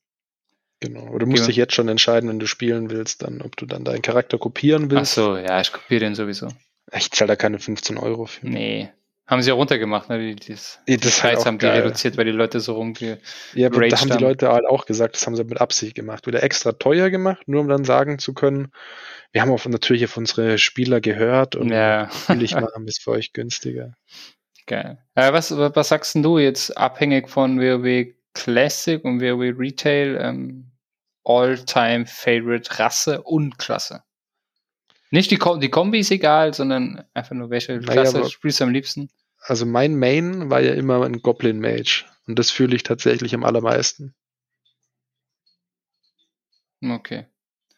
[0.81, 1.07] Genau.
[1.07, 1.47] Oder du musst Ja.
[1.47, 4.85] dich jetzt schon entscheiden, wenn du spielen willst, dann, ob du dann deinen Charakter kopieren
[4.85, 5.13] Ach willst.
[5.13, 6.47] so, ja, ich kopiere den sowieso.
[6.93, 8.47] Ich zahle da keine 15 Euro für.
[8.47, 8.89] Nee.
[9.29, 10.17] Haben sie ja runtergemacht, ne?
[10.17, 10.55] Die, die,
[10.87, 11.81] die Preis auch haben die geil.
[11.81, 13.19] reduziert, weil die Leute so rumge...
[13.53, 14.17] Ja, aber da haben die.
[14.17, 16.25] Leute halt auch gesagt, das haben sie mit Absicht gemacht.
[16.25, 18.71] Wieder extra teuer gemacht, nur um dann sagen zu können,
[19.31, 23.11] wir haben auch natürlich auf unsere Spieler gehört und Ja, natürlich machen wir es für
[23.11, 23.93] euch günstiger.
[24.65, 24.97] geil.
[25.13, 30.71] Äh, was, was sagst denn du jetzt, abhängig von WoW Classic und WoW Retail, ähm,
[31.23, 34.01] All-Time Favorite Rasse und Klasse?
[35.11, 38.59] Nicht die, Kom die Kombi ist egal, sondern einfach nur welche Naja, Klasse aber- spielst
[38.59, 39.09] du am liebsten?
[39.41, 43.43] Also mein Main war ja immer ein Goblin Mage und das fühle ich tatsächlich am
[43.45, 44.13] allermeisten.
[46.83, 47.25] Okay.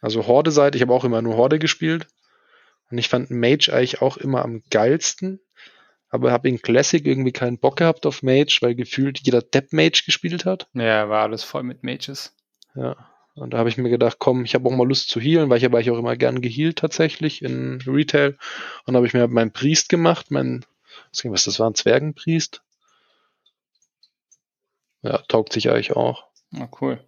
[0.02, 2.08] Also Horde-Seite, ich habe auch immer nur Horde gespielt
[2.90, 5.40] und ich fand Mage eigentlich auch immer am geilsten,
[6.10, 10.02] aber habe in Classic irgendwie keinen Bock gehabt auf Mage, weil gefühlt jeder Depp Mage
[10.06, 10.68] gespielt hat.
[10.74, 12.36] Ja, war alles voll mit Mages.
[12.76, 13.11] Ja.
[13.36, 15.58] Und da habe ich mir gedacht, komm, ich habe auch mal Lust zu healen, weil
[15.58, 18.38] ich habe eigentlich auch immer gern gehealt tatsächlich in Retail.
[18.86, 20.66] Und habe ich mir meinen Priest gemacht, mein,
[21.24, 22.62] was das war, ein Zwergenpriest.
[25.02, 26.26] Ja, taugt sich eigentlich auch.
[26.52, 27.04] Na cool.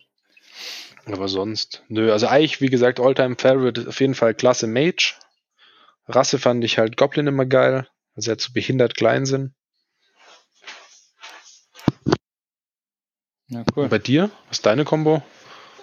[1.05, 5.15] Aber sonst, nö, also eigentlich, wie gesagt, Alltime Favorite ist auf jeden Fall klasse Mage.
[6.07, 9.53] Rasse fand ich halt Goblin immer geil, weil sie halt so behindert klein sind.
[13.47, 13.83] Ja, cool.
[13.83, 14.31] Und bei dir?
[14.47, 15.21] Was ist deine Combo?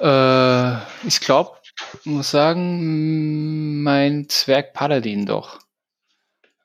[0.01, 1.57] Äh, ich glaube,
[2.05, 5.61] muss sagen, mein Zwerg Paladin doch.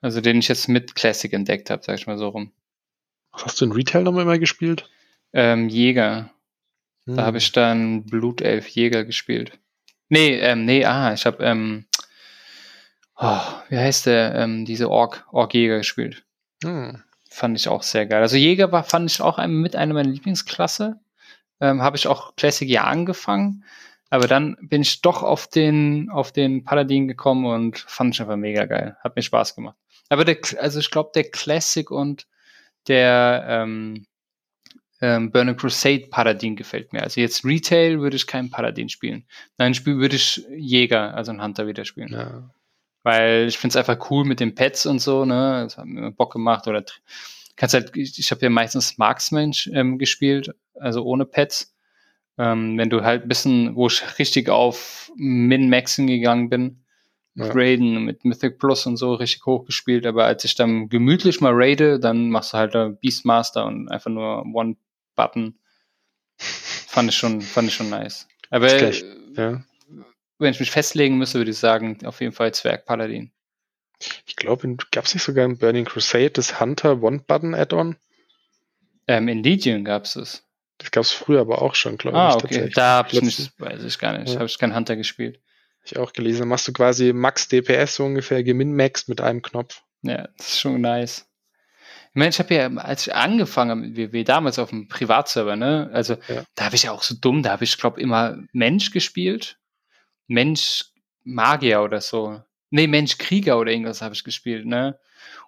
[0.00, 2.52] Also den ich jetzt mit Classic entdeckt habe, sag ich mal so rum.
[3.32, 4.88] Was hast du in Retail nochmal immer gespielt?
[5.32, 6.30] Ähm, Jäger.
[7.06, 7.16] Hm.
[7.16, 9.58] Da habe ich dann Blutelf Jäger gespielt.
[10.08, 11.86] Nee, ähm, nee, ah, ich habe, ähm,
[13.16, 16.24] oh, wie heißt der, ähm, diese Ork, Ork-Jäger gespielt.
[16.62, 17.02] Hm.
[17.28, 18.22] Fand ich auch sehr geil.
[18.22, 21.00] Also Jäger war, fand ich auch ein, mit einer meiner Lieblingsklasse.
[21.60, 23.64] Ähm, habe ich auch Classic ja angefangen.
[24.08, 28.36] Aber dann bin ich doch auf den, auf den Paladin gekommen und fand ich einfach
[28.36, 28.96] mega geil.
[29.02, 29.76] Hat mir Spaß gemacht.
[30.08, 32.26] Aber der, also ich glaube, der Classic und
[32.86, 34.06] der ähm,
[35.00, 37.02] ähm, Burning Crusade Paladin gefällt mir.
[37.02, 39.26] Also jetzt Retail würde ich keinen Paladin spielen.
[39.58, 42.12] Nein, Spiel würde ich Jäger, also einen Hunter wieder spielen.
[42.12, 42.50] Ja.
[43.02, 45.62] Weil ich finde es einfach cool mit den Pets und so, ne?
[45.64, 46.66] Das hat mir Bock gemacht.
[46.66, 46.84] Oder
[47.56, 51.74] kannst halt, ich, habe ja meistens Marksman ähm, gespielt, also ohne Pets.
[52.38, 56.84] Ähm, wenn du halt ein bisschen, wo ich richtig auf Min-Maxing gegangen bin,
[57.34, 57.50] Ja.
[57.52, 61.98] Raiden mit Mythic Plus und so richtig hochgespielt, aber als ich dann gemütlich mal raide,
[61.98, 65.58] dann machst du halt da Beastmaster und einfach nur One-Button.
[66.38, 68.26] Fand ich schon, fand ich schon nice.
[68.50, 69.62] Aber ja.
[70.38, 73.32] wenn ich mich festlegen müsste, würde ich sagen, auf jeden Fall Zwerg Paladin.
[74.26, 77.96] Ich glaube, gab es nicht sogar im Burning Crusade das Hunter One-Button-Add-on?
[79.08, 80.42] Ähm, in Legion gab's es.
[80.78, 82.34] Das gab es früher aber auch schon, glaube Ah, ich.
[82.36, 82.42] okay.
[82.42, 82.74] tatsächlich.
[82.74, 84.28] Da habe ich nicht, weiß ich gar nicht.
[84.30, 84.36] Ja.
[84.36, 85.40] Habe ich keinen Hunter gespielt.
[85.84, 86.40] Ich auch gelesen.
[86.40, 89.82] Dann machst du quasi Max DPS so ungefähr geminmaxt mit einem Knopf.
[90.02, 91.26] Ja, das ist schon nice.
[92.10, 95.54] Ich meine, ich habe ja, als ich angefangen habe mit WoW, damals auf dem Privatserver,
[95.56, 96.44] ne, also Ja.
[96.54, 99.58] da habe ich ja auch so dumm, da habe ich, glaube immer Mensch gespielt.
[100.26, 100.86] Mensch
[101.24, 102.42] Magier oder so.
[102.76, 104.98] Nee, Mensch Krieger oder irgendwas habe ich gespielt, ne?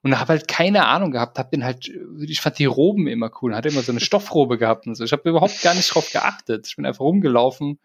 [0.03, 3.55] Und habe halt keine Ahnung gehabt, hab den halt, ich fand die Roben immer cool,
[3.55, 5.05] hatte immer so eine Stoffrobe gehabt und so.
[5.05, 6.67] Ich habe überhaupt gar nicht drauf geachtet.
[6.69, 7.79] Ich bin einfach rumgelaufen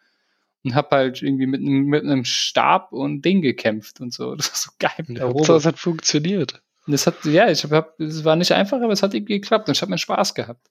[0.63, 4.35] und habe halt irgendwie mit, einem- mit einem Stab und Ding gekämpft und so.
[4.37, 5.53] Das war so geil mit der Robe.
[5.53, 6.61] es hat funktioniert.
[6.87, 9.75] Das hat, ja, ich hab, es war nicht einfach, aber es hat irgendwie geklappt und
[9.75, 10.67] ich habe mir Spaß gehabt.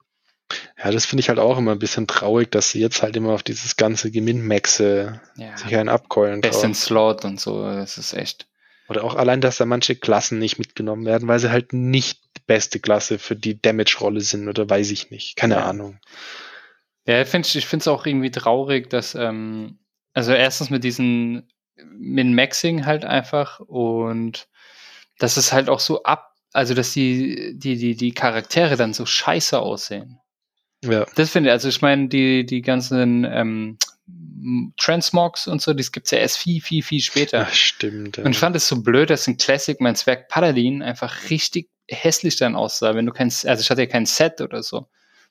[0.82, 3.30] Ja, das finde ich halt auch immer ein bisschen traurig, dass sie jetzt halt immer
[3.32, 6.74] auf dieses ganze Geminmaxe Ja, sich einen abkeulen Best in.
[6.74, 8.46] Slot und so, das ist echt.
[8.92, 12.42] Oder auch allein, dass da manche Klassen nicht mitgenommen werden, weil sie halt nicht die
[12.46, 15.36] beste Klasse für die Damage-Rolle sind oder weiß ich nicht.
[15.36, 15.64] Keine Ja.
[15.64, 15.98] Ahnung.
[17.06, 19.78] Ja, ich finde ich finde es auch irgendwie traurig, dass, ähm,
[20.12, 24.46] also erstens mit diesen Min-Maxing halt einfach und
[25.18, 29.06] dass es halt auch so ab, also dass die, die, die, die Charaktere dann so
[29.06, 30.18] scheiße aussehen.
[30.84, 33.78] Ja, Das finde ich, also ich meine, die, die ganzen ähm,
[34.78, 37.38] Transmogs und so, das gibt's ja erst viel, viel, viel später.
[37.40, 38.16] ja stimmt.
[38.16, 38.24] Ja.
[38.24, 42.36] Und ich fand es so blöd, dass in Classic mein Zwerg Paladin einfach richtig hässlich
[42.36, 44.88] dann aussah, wenn du kein, also ich hatte ja kein Set oder so,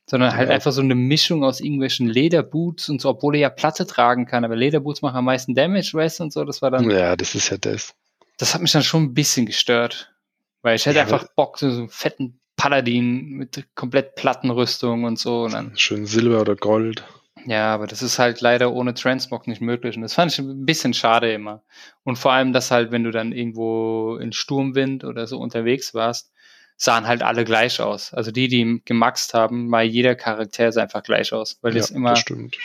[0.10, 0.56] sondern halt Ja.
[0.56, 4.46] einfach so eine Mischung aus irgendwelchen Lederboots und so, obwohl er ja Platte tragen kann,
[4.46, 7.36] aber Lederboots machen am meisten Damage, weißt du, und so, das war dann, ja, das
[7.36, 7.94] ist ja das.
[8.38, 10.14] das hat mich dann schon ein bisschen gestört,
[10.62, 15.44] weil ich hätte Ja, einfach Bock, so einen fetten Paladin mit komplett Plattenrüstung und so,
[15.44, 17.04] und dann, Schön Silber oder Gold.
[17.45, 19.95] Ja, aber das ist halt leider ohne Transmog nicht möglich.
[19.95, 21.63] Und das fand ich ein bisschen schade immer.
[22.04, 26.32] Und vor allem, dass halt, wenn du dann irgendwo in Sturmwind oder so unterwegs warst,
[26.77, 28.13] sahen halt alle gleich aus.
[28.13, 31.60] Also die, die gemaxt haben, weil jeder Charakter sah einfach gleich aus.
[31.62, 32.58] Weil das ja, immer, das stimmt.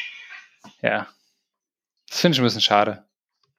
[0.83, 1.07] ja.
[2.09, 3.05] Das finde ich ein bisschen schade.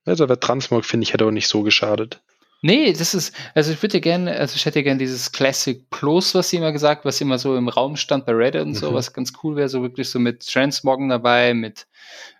[0.05, 2.21] Also der Transmog, finde ich, hätte auch nicht so geschadet.
[2.61, 6.49] Nee, das ist, also ich würde gerne, also ich hätte gerne dieses Classic Plus, was
[6.49, 8.95] sie immer gesagt, was immer so im Raum stand bei Reddit und so, Mhm.
[8.95, 11.85] was ganz cool wäre, so wirklich so mit Transmoggen dabei, mit,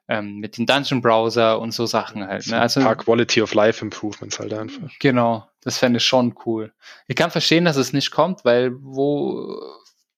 [0.07, 2.43] ähm, mit dem Dungeon Browser und so Sachen halt.
[2.43, 2.57] So Ne?
[2.57, 4.89] ein Also, paar Quality of Life Improvements halt einfach.
[4.99, 6.73] genau, das fände ich schon cool.
[7.07, 9.55] Ich kann verstehen, dass es nicht kommt, weil wo,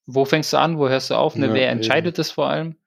[0.05, 1.47] wo fängst du an, wo hörst du auf, ne?
[1.47, 1.77] Ja, wer eben.
[1.79, 2.77] entscheidet das vor allem?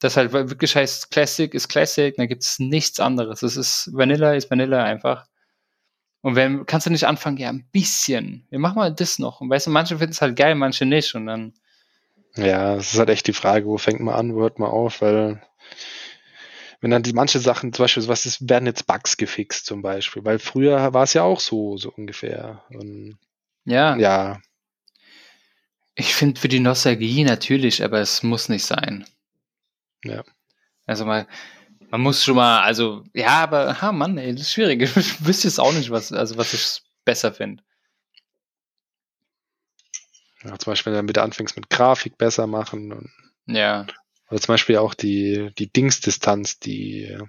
[0.00, 3.42] Das halt wirklich heißt, Classic ist Classic, da gibt es nichts anderes.
[3.42, 5.26] Es ist Vanilla ist Vanilla einfach.
[6.24, 8.46] Und wenn, kannst du nicht anfangen, ja, ein bisschen.
[8.48, 9.42] Wir machen mal das noch.
[9.42, 11.14] Und weißt du, manche finden es halt geil, manche nicht.
[11.14, 11.52] Und dann,
[12.34, 15.02] Ja, es ist halt echt die Frage, wo fängt man an, wo hört man auf,
[15.02, 15.42] weil
[16.80, 20.24] wenn dann die manche Sachen, zum Beispiel, was ist, werden jetzt Bugs gefixt zum Beispiel,
[20.24, 22.64] weil früher war es ja auch so, so ungefähr.
[22.70, 23.18] Und
[23.66, 24.40] ja, ja,
[25.94, 29.04] ich finde für die Nostalgie natürlich, aber es muss nicht sein.
[30.02, 30.24] Ja.
[30.86, 31.26] Also mal,
[31.94, 34.82] man muss schon mal, also, ja, aber, ha, Mann, ey, das ist schwierig.
[34.96, 37.62] Ich wüsste jetzt auch nicht, was, also, was ich besser finde.
[40.42, 43.12] ja, zum Beispiel, wenn du damit anfängst mit Grafik besser machen und
[43.46, 43.86] Ja,
[44.28, 47.22] oder zum Beispiel auch die, die Dingsdistanz, die äh,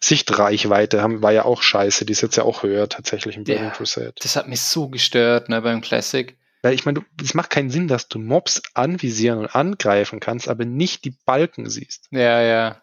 [0.00, 3.64] Sichtreichweite haben, war ja auch scheiße, die ist jetzt ja auch höher tatsächlich im Burning
[3.66, 3.70] Ja.
[3.70, 4.14] Crusade.
[4.20, 6.36] das hat mich so gestört, ne, beim Classic.
[6.62, 10.64] Weil ich meine, es macht keinen Sinn, dass du Mobs anvisieren und angreifen kannst, aber
[10.64, 12.08] nicht die Balken siehst.
[12.10, 12.82] Ja, ja.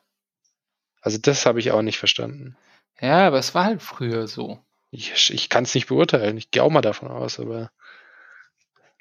[1.01, 2.55] Also das habe ich auch nicht verstanden.
[2.99, 4.59] Ja, aber es war halt früher so.
[4.91, 6.37] Ich, ich kann es nicht beurteilen.
[6.37, 7.71] Ich gehe auch mal davon aus, aber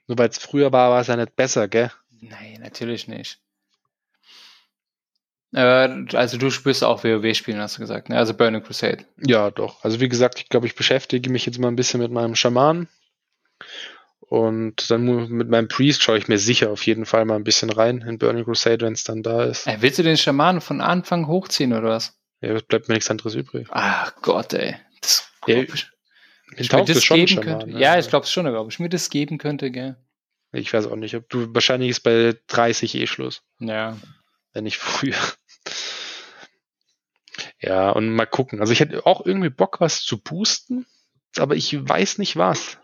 [0.06, 1.90] nur weil es früher war, war es ja nicht besser, gell?
[2.20, 3.40] Nein, natürlich nicht.
[5.52, 8.16] Aber, also du spürst auch WoW spielen, hast du gesagt, ne?
[8.16, 9.04] Also Burning Crusade.
[9.18, 9.82] Ja, doch.
[9.84, 12.88] Also wie gesagt, ich glaube, ich beschäftige mich jetzt mal ein bisschen mit meinem Schaman.
[14.31, 17.69] Und dann mit meinem Priest schaue ich mir sicher auf jeden Fall mal ein bisschen
[17.69, 19.66] rein in Burning Crusade, wenn es dann da ist.
[19.66, 22.16] Äh, willst du den Schamanen von Anfang hochziehen oder was?
[22.40, 23.66] Ja, es bleibt mir nichts anderes übrig.
[23.73, 24.77] Ach Gott, ey.
[25.01, 25.88] Das Ja, ich.
[26.57, 27.71] Ich mir das geben Schaman, könnte.
[27.71, 27.81] ne?
[27.81, 29.97] Ja, ich glaube schon, aber ob ich mir das geben könnte, gell?
[30.53, 31.16] Ich weiß auch nicht.
[31.16, 33.43] Ob du, wahrscheinlich ist bei 30 eh Schluss.
[33.59, 33.97] Ja.
[34.53, 35.16] Wenn nicht früher.
[37.62, 38.61] Ja, und mal gucken.
[38.61, 40.87] Also ich hätte auch irgendwie Bock, was zu boosten,
[41.37, 42.79] aber ich weiß nicht was.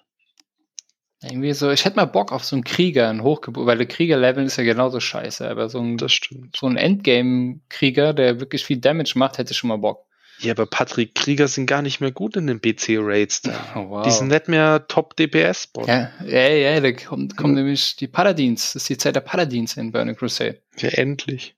[1.28, 4.44] Irgendwie so, ich hätte mal Bock auf so einen Krieger, einen Hochgeburt, weil der Krieger-Level
[4.44, 9.38] ist ja genauso scheiße, aber so ein, so ein Endgame-Krieger, der wirklich viel Damage macht,
[9.38, 10.06] hätte ich schon mal Bock.
[10.38, 13.42] Ja, aber Patrick Krieger sind gar nicht mehr gut in den BC-Raids.
[13.74, 14.04] Oh, wow.
[14.04, 15.86] Die sind nicht mehr Top-DPS-Bot.
[15.88, 18.72] ja, ja, ja, da kommt, kommt nämlich die Paladins.
[18.72, 20.62] Das ist die Zeit der Paladins in Burning Crusade.
[20.78, 21.54] Ja, endlich.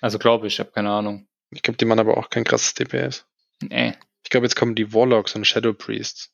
[0.00, 1.26] Also glaube ich, ich habe keine Ahnung.
[1.50, 3.24] Ich glaube, die machen aber auch kein krasses DPS.
[3.60, 3.94] Nee.
[4.24, 6.32] Ich glaube, jetzt kommen die Warlocks und Shadow Priests.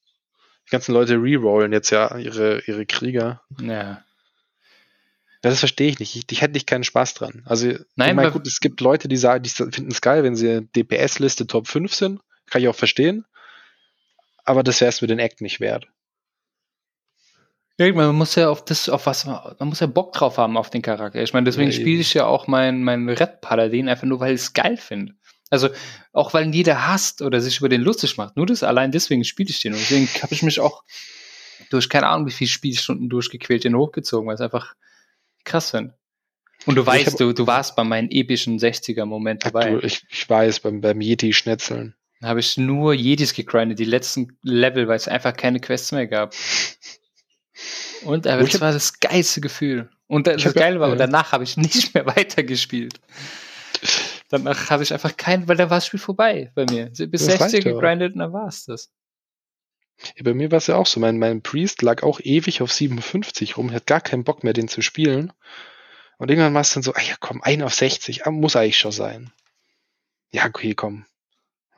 [0.68, 3.40] Die ganzen Leute rerollen jetzt ja ihre, ihre Krieger.
[3.58, 4.04] Ja.
[5.42, 6.14] Ja, das verstehe ich nicht.
[6.14, 7.42] Ich, ich hätte nicht keinen Spaß dran.
[7.46, 10.36] Also, Nein, ich meine, gut, es gibt Leute, die sagen, die finden es geil, wenn
[10.36, 12.20] sie DPS-Liste Top 5 sind.
[12.50, 13.24] Kann ich auch verstehen.
[14.44, 15.86] Aber das wäre es mir den Act nicht wert.
[17.78, 20.68] Ja, man muss ja auf das, auf was, man muss ja Bock drauf haben auf
[20.68, 21.22] den Charakter.
[21.22, 24.34] Ich meine, deswegen Ja, spiele ich ja auch meinen mein Red Paladin einfach nur, weil
[24.34, 25.14] ich es geil finde.
[25.50, 25.68] Also,
[26.12, 28.36] auch weil ihn jeder hasst oder sich über den lustig macht.
[28.36, 29.72] Nur das, allein deswegen spiele ich den.
[29.72, 30.82] Und deswegen habe ich mich auch
[31.70, 34.74] durch keine Ahnung, wie viele Spielstunden durchgequält den hochgezogen, weil es einfach
[35.44, 35.94] krass finde.
[36.66, 39.78] Und du Also weißt, hab- du, du warst bei meinen epischen 60er-Moment Ach, dabei.
[39.82, 41.94] ich, ich weiß, beim, beim Yeti-Schnetzeln.
[42.20, 46.08] Da habe ich nur Jedis gegrindet, die letzten Level, weil es einfach keine Quests mehr
[46.08, 46.34] gab.
[48.02, 49.88] Und aber Ich das hab- war das geilste Gefühl.
[50.08, 50.92] Und das, Ich das hab- Geile war, ja.
[50.92, 52.94] und danach habe ich nicht mehr weitergespielt.
[54.28, 56.86] Danach habe ich einfach kein, weil da war das Spiel vorbei bei mir.
[56.86, 57.64] Bis Das 60 reicht ja auch.
[57.80, 58.90] gegrindet und dann war es das.
[60.16, 61.00] Ja, bei mir war es ja auch so.
[61.00, 64.68] Mein, mein Priest lag auch ewig auf 57 rum, hat gar keinen Bock mehr, den
[64.68, 65.32] zu spielen.
[66.18, 68.78] Und irgendwann war es dann so, ah ja, komm, ein auf 60, ah, muss eigentlich
[68.78, 69.32] schon sein.
[70.30, 71.06] Ja, okay, komm.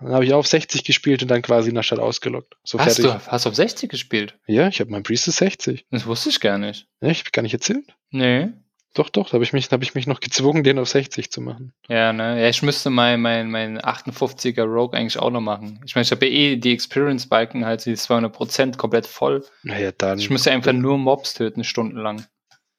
[0.01, 2.57] Dann habe ich auf 60 gespielt und dann quasi in der Stadt ausgelockt.
[2.65, 3.05] So Hast fertig.
[3.05, 4.39] du, hast du auf 60 gespielt?
[4.47, 5.87] Ja, ich habe mein Priest ist 60.
[5.91, 6.89] Das wusste ich gar nicht.
[7.03, 7.85] Ja, ich habe gar nicht erzählt.
[8.11, 8.49] Nee.
[8.95, 11.41] Doch, doch, da habe ich, mich- hab ich mich noch gezwungen, den auf 60 zu
[11.41, 11.73] machen.
[11.89, 12.43] Ja, ne?
[12.43, 15.81] Ja, ich müsste mein, mein, mein 58er Rogue eigentlich auch noch machen.
[15.87, 19.45] Ich meine, ich habe ja eh die Experience-Balken halt die 200% komplett voll.
[19.63, 20.19] Naja, dann.
[20.19, 22.25] Ich müsste einfach nur Mobs töten, stundenlang.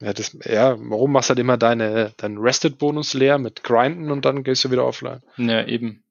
[0.02, 4.26] ja, das, ja, warum machst du halt immer deine, deinen Rested-Bonus leer mit Grinden und
[4.26, 5.22] dann gehst du wieder offline?
[5.38, 6.04] Ja, eben.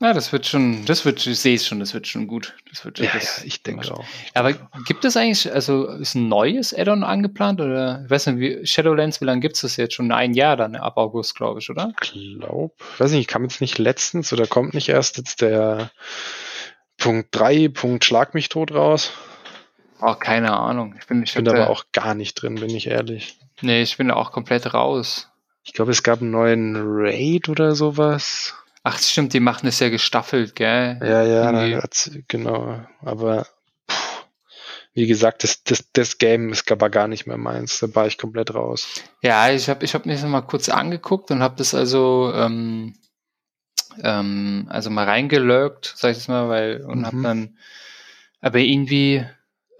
[0.00, 2.54] Ja, das wird schon, das wird, ich sehe es schon, das wird schon gut.
[2.70, 4.04] Das wird schon, Ja, das, ja, ich denke auch.
[4.32, 4.52] Aber
[4.86, 9.20] gibt es eigentlich, also ist ein neues Add-on angeplant oder, ich weiß nicht, wie, Shadowlands,
[9.20, 9.94] wie lange gibt es das jetzt?
[9.94, 11.92] Schon ein Jahr dann, ab August, glaube ich, oder?
[11.96, 15.90] glaub, weiß nicht, kam jetzt nicht letztens oder kommt nicht erst jetzt der
[16.96, 19.12] Punkt 3, Punkt Schlag mich tot raus.
[20.00, 20.94] Oh, keine Ahnung.
[20.98, 23.36] Ich bin, ich Ich bin aber auch gar nicht drin, bin ich ehrlich.
[23.62, 25.28] Nee, ich bin da auch komplett raus.
[25.64, 28.54] Ich glaube, es gab einen neuen Raid oder sowas.
[28.90, 30.98] Ach, stimmt, die machen es ja gestaffelt, gell?
[31.02, 31.82] Ja, ja, na,
[32.26, 32.80] genau.
[33.02, 33.46] Aber
[33.86, 33.94] puh,
[34.94, 37.80] wie gesagt, das, das, das Game ist aber gar nicht mehr meins.
[37.80, 38.88] Da war ich komplett raus.
[39.20, 42.94] Ja, ich habe ich hab mir das mal kurz angeguckt und habe das also ähm,
[44.02, 47.22] ähm, also mal reingelurkt, sag ich jetzt mal, weil und hab Mhm.
[47.24, 47.58] dann
[48.40, 49.26] aber irgendwie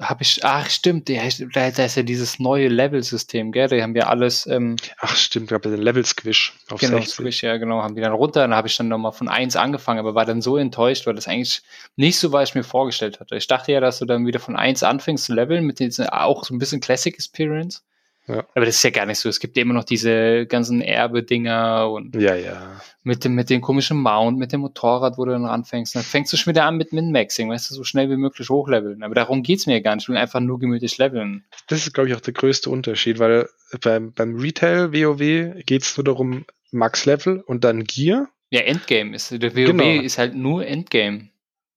[0.01, 3.69] habe ich ach stimmt, da, ist ja dieses neue Level-System, gell?
[3.69, 7.15] Die haben ja alles ähm, Ach, stimmt, gab ja den Level Squish auf genau 60.
[7.15, 9.99] Squish, ja genau, haben die dann runter, dann habe ich dann nochmal von eins angefangen,
[9.99, 11.63] aber war dann so enttäuscht, weil das eigentlich
[11.97, 13.37] nicht so war, ich mir vorgestellt hatte.
[13.37, 16.45] Ich dachte ja, dass du dann wieder von eins anfängst zu leveln mit diesen auch
[16.45, 17.83] so ein bisschen Classic Experience.
[18.29, 18.45] Ja.
[18.55, 19.29] Aber das ist ja gar nicht so.
[19.29, 22.81] Es gibt ja immer noch diese ganzen Erbe-Dinger und Ja, ja.
[23.03, 25.97] mit dem, mit dem komischen Mount, mit dem Motorrad, wo du dann anfängst.
[25.97, 29.03] Dann fängst du schon wieder an mit Min-Maxing, weißt du, so schnell wie möglich hochleveln.
[29.03, 30.05] Aber darum geht's mir ja gar nicht.
[30.05, 31.45] Ich will einfach nur gemütlich leveln.
[31.69, 33.49] Das ist, glaube ich, auch der größte Unterschied, weil
[33.83, 38.29] beim, beim Retail WoW geht es nur darum, Max Level und dann Gear.
[38.51, 40.03] Ja, Endgame ist, der WoW Genau.
[40.03, 41.29] ist halt nur Endgame.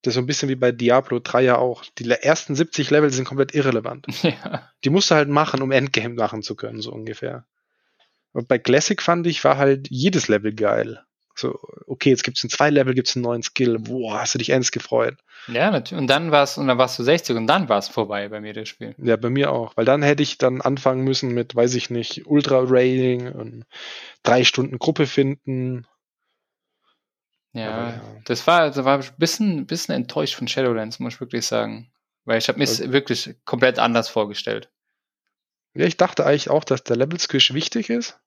[0.02, 1.84] Das ist so ein bisschen wie bei Diablo 3 ja auch.
[2.00, 4.08] Die ersten 70 Level sind komplett irrelevant.
[4.24, 4.70] ja.
[4.84, 7.46] Die musst du halt machen, um Endgame machen zu können, so ungefähr.
[8.34, 11.04] Und bei Classic fand ich, war halt jedes Level geil.
[11.36, 13.80] So, okay, jetzt gibt's in zwei Level gibt's einen neuen Skill.
[13.80, 15.16] Boah, hast du dich ernst gefreut.
[15.48, 16.00] Ja, natürlich.
[16.00, 18.70] Und dann war's, und dann warst du 60 und dann war's vorbei bei mir, das
[18.70, 18.96] Spiel.
[18.98, 19.76] Ja, bei mir auch.
[19.76, 23.66] Weil dann hätte ich dann anfangen müssen mit, weiß ich nicht, Ultra-Raiding und
[24.24, 25.88] drei Stunden Gruppe finden.
[27.54, 28.02] Ja, Aber ja.
[28.26, 31.92] das war, da war ich ein bisschen, bisschen enttäuscht von Shadowlands, muss ich wirklich sagen.
[32.24, 34.72] Weil ich habe mir es wirklich komplett anders vorgestellt.
[35.74, 38.20] Ja, ich dachte eigentlich auch, dass der Level Squish wichtig ist.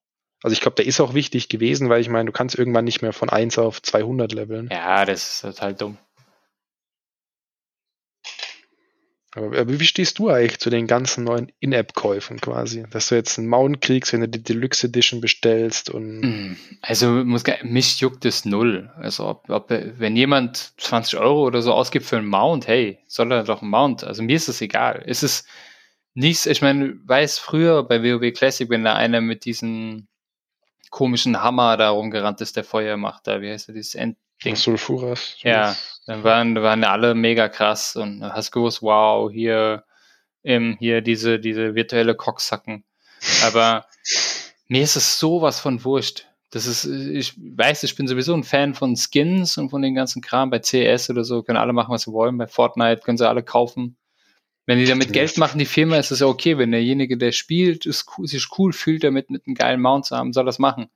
[0.43, 3.03] Also ich glaube, der ist auch wichtig gewesen, weil ich meine, du kannst irgendwann nicht
[3.03, 4.69] mehr von 1 auf 200 leveln.
[4.71, 5.97] Ja, das ist total dumm.
[9.35, 12.85] Aber, aber wie stehst du eigentlich zu den ganzen neuen In-App-Käufen quasi?
[12.91, 17.09] Dass du jetzt einen Mount kriegst, wenn du die Deluxe Edition bestellst und Mm, Also
[17.09, 18.93] muss, mich juckt es null.
[18.97, 23.33] Also ob, ob wenn jemand 20 Euro oder so ausgibt für einen Mount, hey, soll
[23.33, 24.05] er doch einen Mount.
[24.05, 25.03] Also mir ist es egal.
[25.05, 25.47] Es ist
[26.15, 30.09] nichts, ich meine, weiß früher bei WoW Classic, wenn da einer mit diesen
[30.91, 34.55] komischen Hammer da rumgerannt ist, der Feuer macht, da, wie heißt der, dieses Endding?
[34.55, 35.37] Sulfuras.
[35.41, 35.77] Ja,
[36.07, 39.85] dann waren, waren alle mega krass und hast gewusst, wow, hier,
[40.43, 42.85] ähm, hier diese, diese virtuelle Cocksacken.
[43.45, 43.87] Aber
[44.69, 46.27] mir ist es sowas von wurscht.
[46.51, 50.23] Das ist, ich weiß, ich bin sowieso ein Fan von Skins und von den ganzen
[50.23, 50.51] Kram.
[50.51, 52.39] Bei CS oder so können alle machen, was sie wollen.
[52.39, 53.97] Bei Fortnite können sie alle kaufen.
[54.67, 56.57] Wenn die damit Geld machen, die Firma, ist es ja okay.
[56.57, 60.33] Wenn derjenige, der spielt, ist, sich cool fühlt, damit mit einem geilen Mount zu haben,
[60.33, 60.91] soll das machen.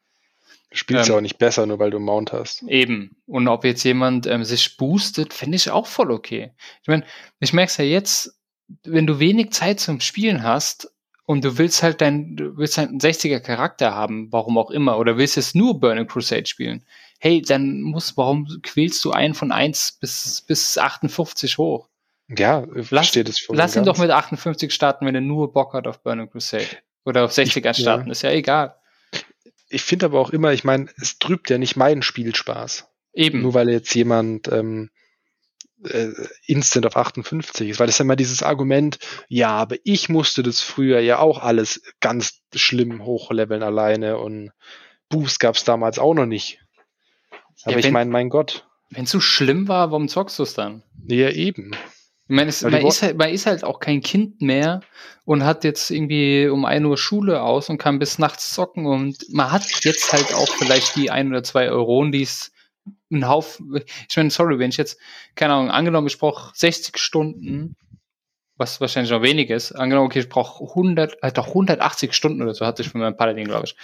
[0.71, 2.63] Spielst ähm, ja auch nicht besser, nur weil du einen Mount hast.
[2.65, 3.17] Eben.
[3.27, 6.53] Und ob jetzt jemand ähm, sich boostet, finde ich auch voll okay.
[6.83, 7.05] Ich meine,
[7.41, 8.39] ich merke es ja jetzt,
[8.85, 10.93] wenn du wenig Zeit zum Spielen hast
[11.25, 14.99] und du willst halt dein, du willst halt einen 60er Charakter haben, warum auch immer,
[14.99, 16.85] oder willst jetzt nur Burning Crusade spielen,
[17.19, 21.89] hey, dann muss, warum quälst du einen von 1 bis, bis 58 hoch?
[22.37, 26.03] Ja, lass, das lass ihn doch mit 58 starten, wenn er nur Bock hat auf
[26.03, 26.67] Burning Crusade.
[27.05, 28.13] Oder auf 60er ich, starten, ja.
[28.13, 28.75] ist ja egal.
[29.69, 32.87] Ich finde aber auch immer, ich meine, es trübt ja nicht meinen Spielspaß.
[33.13, 33.43] Eben.
[33.43, 34.91] Nur weil jetzt jemand ähm,
[35.85, 36.09] äh,
[36.47, 38.99] Instant auf 58 ist, weil das ist ja immer dieses Argument,
[39.29, 44.51] ja, aber ich musste das früher ja auch alles ganz schlimm hochleveln alleine und
[45.09, 46.61] Boost gab es damals auch noch nicht.
[47.63, 48.67] Aber ja, ich meine, mein Gott.
[48.91, 50.83] Wenn es so schlimm war, warum zockst du es dann?
[51.07, 51.73] Ja, eben.
[52.29, 54.81] Meine, es, man, ist halt, man ist halt auch kein Kind mehr
[55.25, 59.17] und hat jetzt irgendwie um ein Uhr Schule aus und kann bis nachts zocken und
[59.31, 62.53] man hat jetzt halt auch vielleicht die ein oder zwei Euronen, die es
[63.11, 64.99] ein Haufen, ich meine, sorry, wenn ich jetzt,
[65.35, 67.77] keine Ahnung, angenommen, ich brauche 60 Stunden,
[68.59, 72.55] was wahrscheinlich noch wenig ist, angenommen, okay, ich brauche 100, äh, doch 180 Stunden oder
[72.55, 73.77] so hatte ich von meinem Paladin, glaube ich.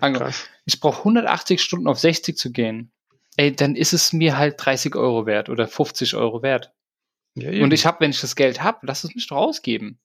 [0.00, 0.34] Angenommen,
[0.64, 2.90] ich brauche 180 Stunden auf 60 zu gehen.
[3.36, 6.72] Ey, dann ist es mir halt 30 Euro wert oder 50 Euro wert.
[7.34, 9.98] Ja, und ich habe, wenn ich das Geld habe, lass es mich doch ausgeben.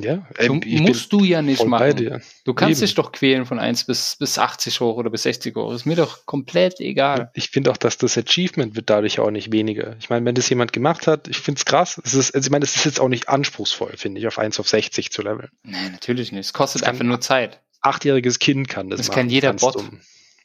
[0.00, 2.20] Ja, so musst du ja nicht machen.
[2.44, 2.86] Du kannst eben.
[2.86, 5.72] dich doch quälen von 1 bis, bis 80 hoch oder bis 60 hoch.
[5.72, 7.30] Ist mir doch komplett egal.
[7.34, 9.94] Ich finde auch, dass das Achievement wird dadurch auch nicht weniger.
[10.00, 12.00] Ich meine, wenn das jemand gemacht hat, ich finde es krass.
[12.04, 14.58] Es ist, also ich meine, es ist jetzt auch nicht anspruchsvoll, finde ich, auf 1
[14.58, 15.50] auf 60 zu leveln.
[15.62, 16.46] Nein, natürlich nicht.
[16.46, 17.60] Es kostet einfach nur Zeit.
[17.80, 19.16] Achtjähriges Kind kann das, das machen.
[19.16, 19.76] Das kann jeder Bot.
[19.76, 20.00] Um.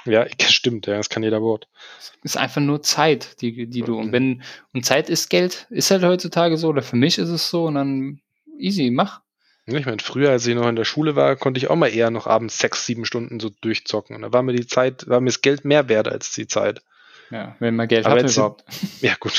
[0.10, 1.68] Ja, stimmt, ja, das kann jeder Bot.
[2.00, 4.44] Es ist einfach nur Zeit, die, die du, und wenn,
[4.74, 7.76] und Zeit ist Geld, ist halt heutzutage so, oder für mich ist es so, und
[7.76, 8.20] dann
[8.58, 9.22] easy, mach.
[9.66, 12.10] Ich meine, früher, als ich noch in der Schule war, konnte ich auch mal eher
[12.10, 14.16] noch abends sechs, sieben Stunden so durchzocken.
[14.16, 16.82] Und da war mir die Zeit, war mir das Geld mehr wert als die Zeit.
[17.30, 18.64] Ja, wenn man Geld hat überhaupt.
[19.02, 19.34] Ja, gut.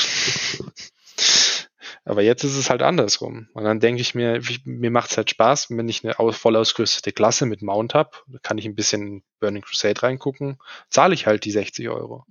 [2.03, 3.47] Aber jetzt ist es halt andersrum.
[3.53, 6.55] Und dann denke ich mir, ich, mir macht es halt Spaß, wenn ich eine voll
[6.55, 8.09] ausgerüstete Klasse mit Mount habe,
[8.41, 10.57] kann ich ein bisschen Burning Crusade reingucken,
[10.89, 12.25] zahle ich halt die 60 Euro.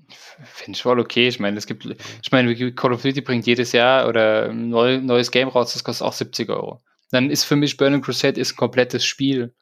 [0.44, 1.28] Finde ich voll okay.
[1.28, 5.30] Ich meine, es gibt, ich meine, Call of Duty bringt jedes Jahr oder ein neues
[5.30, 8.56] Game raus, das kostet auch 70 Euro dann ist für mich Burning Crusade ist ein
[8.56, 9.54] komplettes Spiel.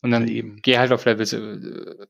[0.00, 1.26] Und dann ja, geh halt auf Level,
[2.00, 2.06] äh,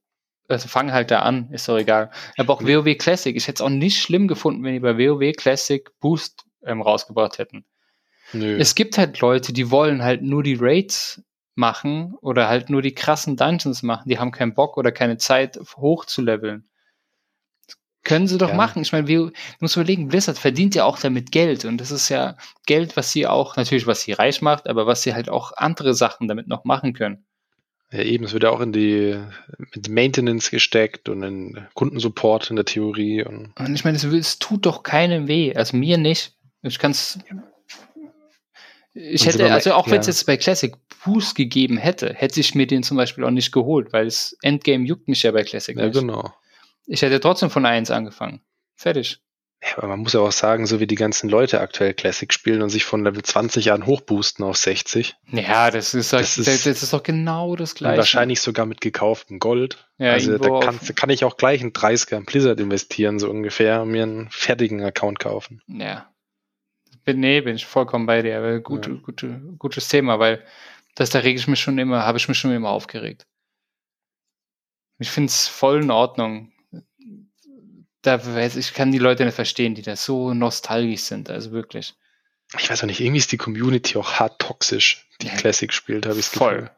[0.49, 2.11] also fang halt da an, ist doch egal.
[2.36, 5.32] Aber auch WoW Classic, ich hätte es auch nicht schlimm gefunden, wenn die bei WoW
[5.36, 7.64] Classic Boost ähm, rausgebracht hätten.
[8.32, 8.56] Nö.
[8.58, 11.22] Es gibt halt Leute, die wollen halt nur die Raids
[11.54, 14.08] machen oder halt nur die krassen Dungeons machen.
[14.08, 16.68] Die haben keinen Bock oder keine Zeit hoch zu leveln.
[18.04, 18.54] Können sie doch ja.
[18.54, 18.82] machen.
[18.82, 22.36] Ich meine, wir muss überlegen, Blizzard verdient ja auch damit Geld und das ist ja
[22.64, 25.94] Geld, was sie auch, natürlich, was sie reich macht, aber was sie halt auch andere
[25.94, 27.26] Sachen damit noch machen können.
[27.90, 29.18] Ja, eben, es wird ja auch in die
[29.74, 33.24] mit Maintenance gesteckt und in Kundensupport in der Theorie.
[33.24, 36.36] Und, und ich meine, es, es, tut doch keinem weh, also mir nicht.
[36.62, 37.18] Ich kann es.
[38.94, 42.66] Ich hätte, also auch wenn es jetzt bei Classic Boost gegeben hätte, hätte ich mir
[42.66, 45.86] den zum Beispiel auch nicht geholt, weil das Endgame juckt mich ja bei Classic ja,
[45.86, 45.98] nicht.
[45.98, 46.34] genau.
[46.86, 48.40] Ich hätte trotzdem von 1 angefangen.
[48.74, 49.20] Fertig.
[49.62, 52.62] Ja, aber man muss ja auch sagen, so wie die ganzen Leute aktuell Classic spielen
[52.62, 55.16] und sich von Level 20 an hochboosten auf 60.
[55.32, 57.98] Ja, das ist, das, das ist, das ist doch genau das Gleiche.
[57.98, 59.88] Wahrscheinlich sogar mit gekauftem Gold.
[59.98, 63.82] Ja, also da kann, kann, ich auch gleich einen 30er in Blizzard investieren, so ungefähr,
[63.82, 65.61] und mir einen fertigen Account kaufen.
[65.66, 66.09] Ja.
[67.09, 68.38] Bin, nee, bin ich vollkommen bei dir.
[68.38, 68.94] Aber gut, ja.
[68.94, 69.24] gut,
[69.59, 70.44] gutes Thema, weil
[70.94, 73.26] das, da rege ich mich schon immer, habe ich mich schon immer aufgeregt.
[74.98, 76.52] Ich finde es voll in Ordnung
[78.02, 81.94] da weiß ich kann die Leute nicht verstehen, die da so nostalgisch sind, also wirklich.
[82.59, 85.34] Ich weiß auch nicht, irgendwie ist die Community auch hart toxisch, die ja.
[85.34, 86.54] Classic spielt, habe ich Voll.
[86.54, 86.70] Gefühl.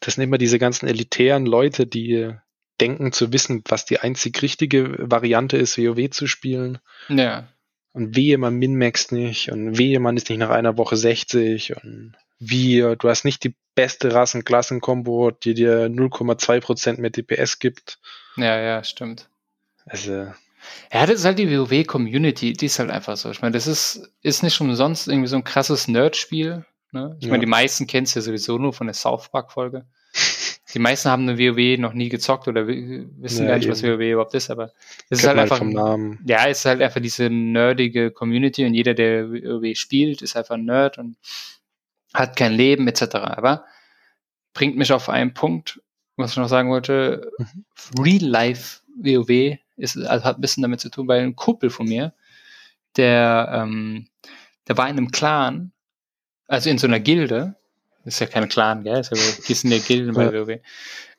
[0.00, 2.34] Das sind immer diese ganzen elitären Leute, die
[2.80, 6.78] denken zu wissen, was die einzig richtige Variante ist, WoW zu spielen.
[7.08, 7.48] Ja.
[7.92, 12.14] Und wehe, man minmaxt nicht und wehe, man ist nicht nach einer Woche 60 und
[12.38, 17.98] wie, du hast nicht die beste Rassen-Klassen-Kombo, die dir 0,2% mehr DPS gibt.
[18.36, 19.28] Ja, ja, stimmt.
[19.86, 20.32] Also.
[20.92, 23.30] Ja, das ist halt die WoW-Community, die ist halt einfach so.
[23.30, 26.64] Ich meine, das ist, ist nicht umsonst irgendwie so ein krasses Nerd-Spiel.
[26.92, 27.16] Ne?
[27.18, 27.30] Ich Ja.
[27.30, 29.84] meine, die meisten kennst du ja sowieso nur von der South Park-Folge.
[30.74, 33.82] Die meisten haben eine WoW noch nie gezockt oder wi- wissen Ja, gar nicht, was
[33.82, 33.98] eben.
[33.98, 34.72] WoW überhaupt ist, aber
[35.08, 36.18] es ist halt man einfach Namen.
[36.26, 40.54] ja, es ist halt einfach diese nerdige Community und jeder, der WoW spielt, ist einfach
[40.54, 41.16] ein Nerd und
[42.14, 43.14] hat kein Leben etc.
[43.16, 43.64] Aber
[44.54, 45.80] bringt mich auf einen Punkt,
[46.16, 47.64] was ich noch sagen wollte, Mhm.
[48.02, 51.86] Real Life WoW ist, also hat ein bisschen damit zu tun, weil ein Kumpel von
[51.88, 52.12] mir,
[52.96, 54.08] der, ähm,
[54.68, 55.72] der war in einem Clan,
[56.48, 57.56] also in so einer Gilde,
[58.04, 58.98] ist ja kein Clan, gell?
[59.00, 60.32] Ist ja, die sind ja Gilden bei Ja.
[60.32, 60.60] WoW.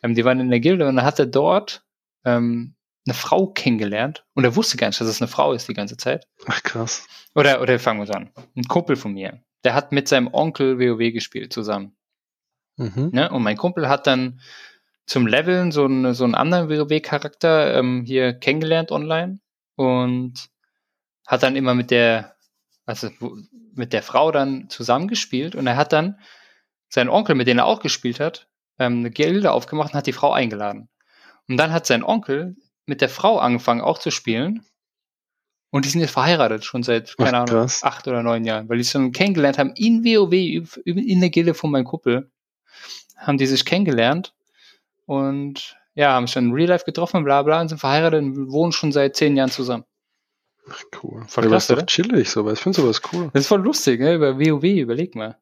[0.03, 1.83] Ähm, die waren in der Gilde und dann hat er dort
[2.25, 2.75] ähm,
[3.05, 5.97] eine Frau kennengelernt und er wusste gar nicht, dass es eine Frau ist die ganze
[5.97, 6.27] Zeit.
[6.47, 7.07] Ach krass.
[7.35, 8.31] Oder, oder fangen wir an.
[8.55, 11.95] Ein Kumpel von mir, der hat mit seinem Onkel WoW gespielt zusammen.
[12.77, 13.09] Mhm.
[13.13, 13.29] Ne?
[13.31, 14.39] Und mein Kumpel hat dann
[15.05, 19.39] zum Leveln so, einen so einen anderen WoW-Charakter ähm, hier kennengelernt online
[19.75, 20.49] und
[21.27, 22.35] hat dann immer mit der,
[22.85, 23.09] also
[23.73, 26.19] mit der Frau dann zusammengespielt und er hat dann
[26.93, 30.13] seinen Onkel, mit dem er auch gespielt hat, ähm, eine Gilde aufgemacht und hat die
[30.13, 30.89] Frau eingeladen.
[31.47, 34.65] Und dann hat sein Onkel mit der Frau angefangen auch zu spielen
[35.71, 38.77] und die sind jetzt verheiratet schon seit, keine Ach, Ahnung, acht oder neun Jahren, weil
[38.77, 42.29] die schon kennengelernt haben in WoW, in der Gilde von meinem Kumpel,
[43.15, 44.33] haben die sich kennengelernt
[45.05, 48.51] und ja, haben sich dann in Real Life getroffen, bla bla, und sind verheiratet und
[48.51, 49.85] wohnen schon seit zehn Jahren zusammen.
[50.69, 51.23] Ach, cool.
[51.27, 52.53] Voll Aber krass, ist doch chillig sowas.
[52.53, 53.29] Ich finde sowas cool.
[53.33, 54.15] Das ist voll lustig, ne?
[54.15, 55.37] Über WoW, überleg mal.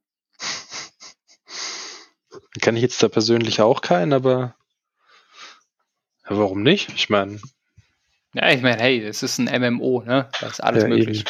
[2.61, 4.55] Kann ich jetzt da persönlich auch keinen, aber
[6.29, 6.89] ja, warum nicht?
[6.95, 7.39] Ich meine,
[8.33, 10.29] Ja, ich meine, hey, das ist ein MMO, ne?
[10.39, 11.21] Da ist alles Ja, möglich.
[11.21, 11.29] eben.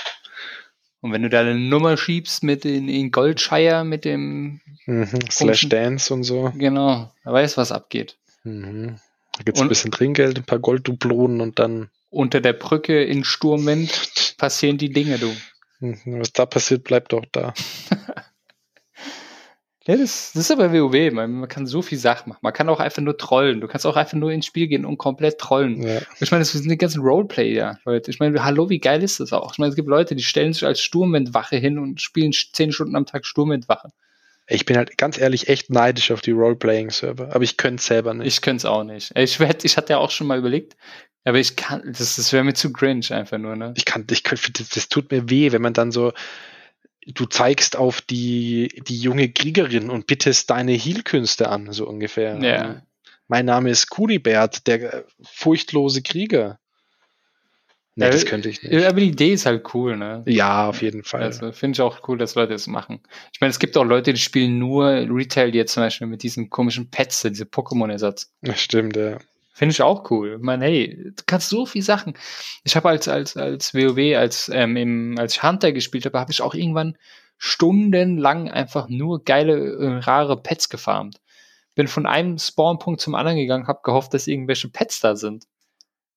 [1.01, 5.07] Und wenn du da eine Nummer schiebst mit in, in Goldshire, mit dem, mhm.
[5.31, 6.51] Slash Dance und so.
[6.57, 8.17] genau, da weißt was abgeht.
[8.43, 8.97] Mhm.
[9.37, 13.23] Da gibt es ein bisschen Trinkgeld, ein paar Golddublonen und dann, Unter der Brücke in
[13.23, 15.33] Sturmwind passieren die Dinge, du.
[15.79, 16.19] mhm.
[16.19, 17.53] was da passiert, bleibt auch da.
[19.89, 22.41] Ja, das, das ist aber WoW, man, man kann so viel Sachen machen.
[22.43, 23.59] Man kann auch einfach nur trollen.
[23.59, 25.81] Du kannst auch einfach nur ins Spiel gehen und komplett trollen.
[25.81, 25.99] Ja.
[26.19, 28.11] Ich meine, das sind die ganzen Roleplayer, Leute.
[28.11, 29.51] Ich meine, hallo, wie geil ist das auch?
[29.53, 32.95] Ich meine, es gibt Leute, die stellen sich als Sturmwindwache hin und spielen zehn Stunden
[32.95, 33.89] am Tag Sturmwindwache.
[34.45, 38.13] Ich bin halt ganz ehrlich echt neidisch auf die Role-Playing-Server, aber ich könnte es selber
[38.13, 38.27] nicht.
[38.27, 39.11] Ich könnte es auch nicht.
[39.17, 40.77] Ich, werd, ich hatte ja auch schon mal überlegt,
[41.23, 43.73] aber ich kann, das, das wäre mir zu cringe einfach nur, ne?
[43.75, 46.13] Ich kann, ich das, das tut mir weh, wenn man dann so,
[47.05, 52.37] du zeigst auf die, die junge Kriegerin und bittest deine Heal-Künste an, so ungefähr.
[52.39, 52.81] Ja.
[53.27, 56.59] Mein Name ist Kuribert, der äh, furchtlose Krieger.
[57.95, 58.85] Nee, Ja, das könnte ich nicht.
[58.85, 60.23] Aber die Idee ist halt cool, ne?
[60.25, 61.23] Ja, auf jeden Fall.
[61.23, 63.01] Also finde ich auch cool, dass Leute das machen.
[63.33, 66.49] Ich meine, es gibt auch Leute, die spielen nur Retail jetzt zum Beispiel mit diesem
[66.49, 68.31] komischen Pets, diese Pokémon-Ersatz.
[68.55, 69.17] Stimmt, ja.
[69.59, 70.35] Finde ich auch cool.
[70.37, 72.13] Ich meine, hey, du kannst so viel Sachen.
[72.63, 76.31] Ich habe als, als, als WoW, als, ähm, im, als ich Hunter gespielt habe, habe
[76.31, 76.95] ich auch irgendwann
[77.37, 81.19] stundenlang einfach nur geile, äh, rare Pets gefarmt.
[81.75, 85.43] Bin von einem Spawnpunkt zum anderen gegangen, habe gehofft, dass irgendwelche Pets da sind.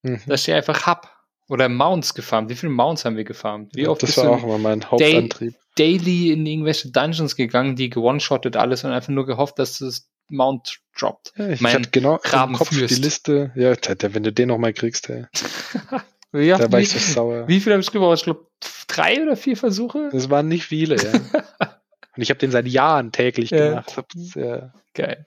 [0.02, 0.20] Mhm.
[0.28, 1.10] Dass ich die einfach hab.
[1.48, 2.48] Oder Mounts gefarmt.
[2.48, 3.74] Wie viele Mounts haben wir gefarmt?
[3.74, 5.56] Wie oft das war auch immer mein Hauptantrieb.
[5.74, 10.78] daily in irgendwelche Dungeons gegangen, die gewone-shottet alles und einfach nur gehofft, dass das Mount
[10.98, 11.32] droppt.
[11.36, 12.98] Ja, ich mein hatte genau im Kopf die Rabenfürst.
[12.98, 13.52] Liste.
[13.54, 13.74] Ja,
[14.14, 15.26] wenn du den nochmal kriegst, ey,
[16.34, 17.46] Ja, da war wie, ich so sauer.
[17.48, 18.16] wie viel habe ich gebraucht?
[18.18, 18.46] Ich glaube,
[18.88, 20.08] drei oder vier Versuche?
[20.12, 21.12] Das waren nicht viele, ja.
[22.16, 23.68] Und ich habe den seit Jahren täglich Ja.
[23.68, 23.94] gemacht.
[24.34, 24.72] Ja.
[24.94, 25.26] Geil.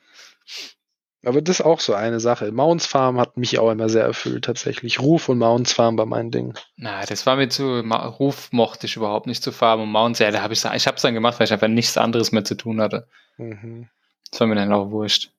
[1.24, 2.52] Aber das ist auch so eine Sache.
[2.52, 5.00] Mounts Farm hat mich auch immer sehr erfüllt, tatsächlich.
[5.00, 6.54] Ruf und Mounts Farm war mein Ding.
[6.78, 10.20] Na, das war mir zu, Ma- Ruf mochte ich überhaupt nicht zu farmen und Mounts,
[10.20, 12.44] ja, da habe ich, ich habe es dann gemacht, weil ich einfach nichts anderes mehr
[12.44, 13.08] zu tun hatte.
[13.38, 13.90] Mhm.
[14.36, 15.32] Das war mir dann auch wurscht.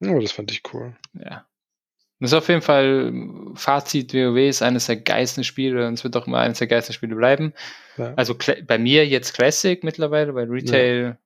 [0.00, 0.96] Oh, das fand ich cool.
[1.12, 1.46] Ja.
[2.18, 3.12] Das ist auf jeden Fall
[3.54, 6.92] Fazit, WoW ist eines der geilsten Spiele und es wird auch immer eines der geilsten
[6.92, 7.54] Spiele bleiben.
[7.96, 8.12] Ja.
[8.16, 8.36] Also
[8.66, 11.16] bei mir jetzt Classic mittlerweile, weil Retail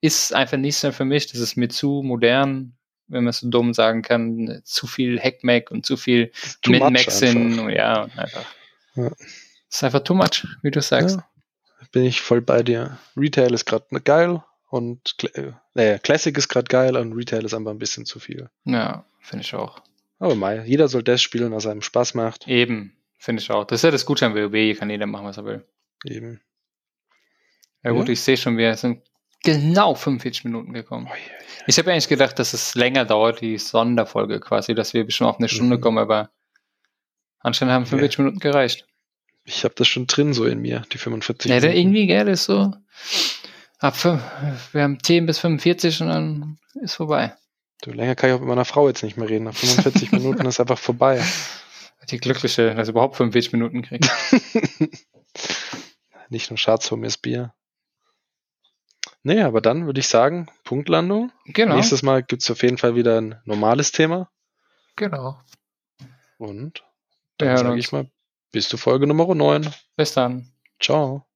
[0.00, 1.28] ist einfach nichts mehr für mich.
[1.28, 2.74] Das ist mir zu modern,
[3.06, 4.60] wenn man es so dumm sagen kann.
[4.64, 6.32] Zu viel Hackmack und zu viel
[6.66, 8.44] und Ja, und einfach.
[8.96, 9.12] Ja.
[9.70, 11.18] Ist einfach too much, wie du sagst.
[11.18, 11.28] Ja,
[11.92, 12.98] bin ich voll bei dir.
[13.16, 14.42] Retail ist gerade geil
[14.74, 15.14] und
[15.74, 18.50] äh, Classic ist gerade geil und Retail ist einfach ein bisschen zu viel.
[18.64, 19.80] Ja, finde ich auch.
[20.18, 22.48] Aber mei, jeder soll das spielen, was einem Spaß macht.
[22.48, 23.64] Eben, finde ich auch.
[23.64, 25.64] Das ist ja das Gute an WoW, hier kann jeder machen, was er will.
[26.04, 26.40] Eben.
[27.84, 28.12] Ja gut, Ja.
[28.12, 29.02] ich sehe schon, wir sind
[29.42, 31.06] genau 45 Minuten gekommen.
[31.06, 31.18] Ui,
[31.66, 35.38] Ich habe eigentlich gedacht, dass es länger dauert, die Sonderfolge quasi, dass wir bestimmt auf
[35.38, 35.80] eine Stunde Mhm.
[35.82, 36.30] kommen, aber
[37.40, 38.86] anscheinend haben 45 Minuten gereicht.
[39.44, 41.76] Ich habe das schon drin so in mir, die 45 Ja, Minuten.
[41.78, 42.72] irgendwie, gell, ist so.
[43.84, 44.22] Ab fünf,
[44.72, 47.36] wir haben 10 bis 45 und dann ist vorbei.
[47.82, 49.44] Du, länger kann ich auch mit meiner Frau jetzt nicht mehr reden.
[49.44, 51.22] Nach 45 Minuten ist einfach vorbei.
[52.08, 54.10] Die Glückliche, dass sie überhaupt 45 Minuten kriegt.
[56.30, 57.52] Nicht nur Schatz, hol mir das Bier.
[59.22, 61.30] Nee, aber dann würde ich sagen, Punktlandung.
[61.44, 61.74] Genau.
[61.74, 64.30] Nächstes Mal gibt's auf jeden Fall wieder ein normales Thema.
[64.96, 65.38] Genau.
[66.38, 66.82] Und
[67.36, 68.10] dann sage ich mal,
[68.50, 69.68] bis zur Folge Nummer 9.
[69.94, 70.54] Bis dann.
[70.80, 71.26] Ciao.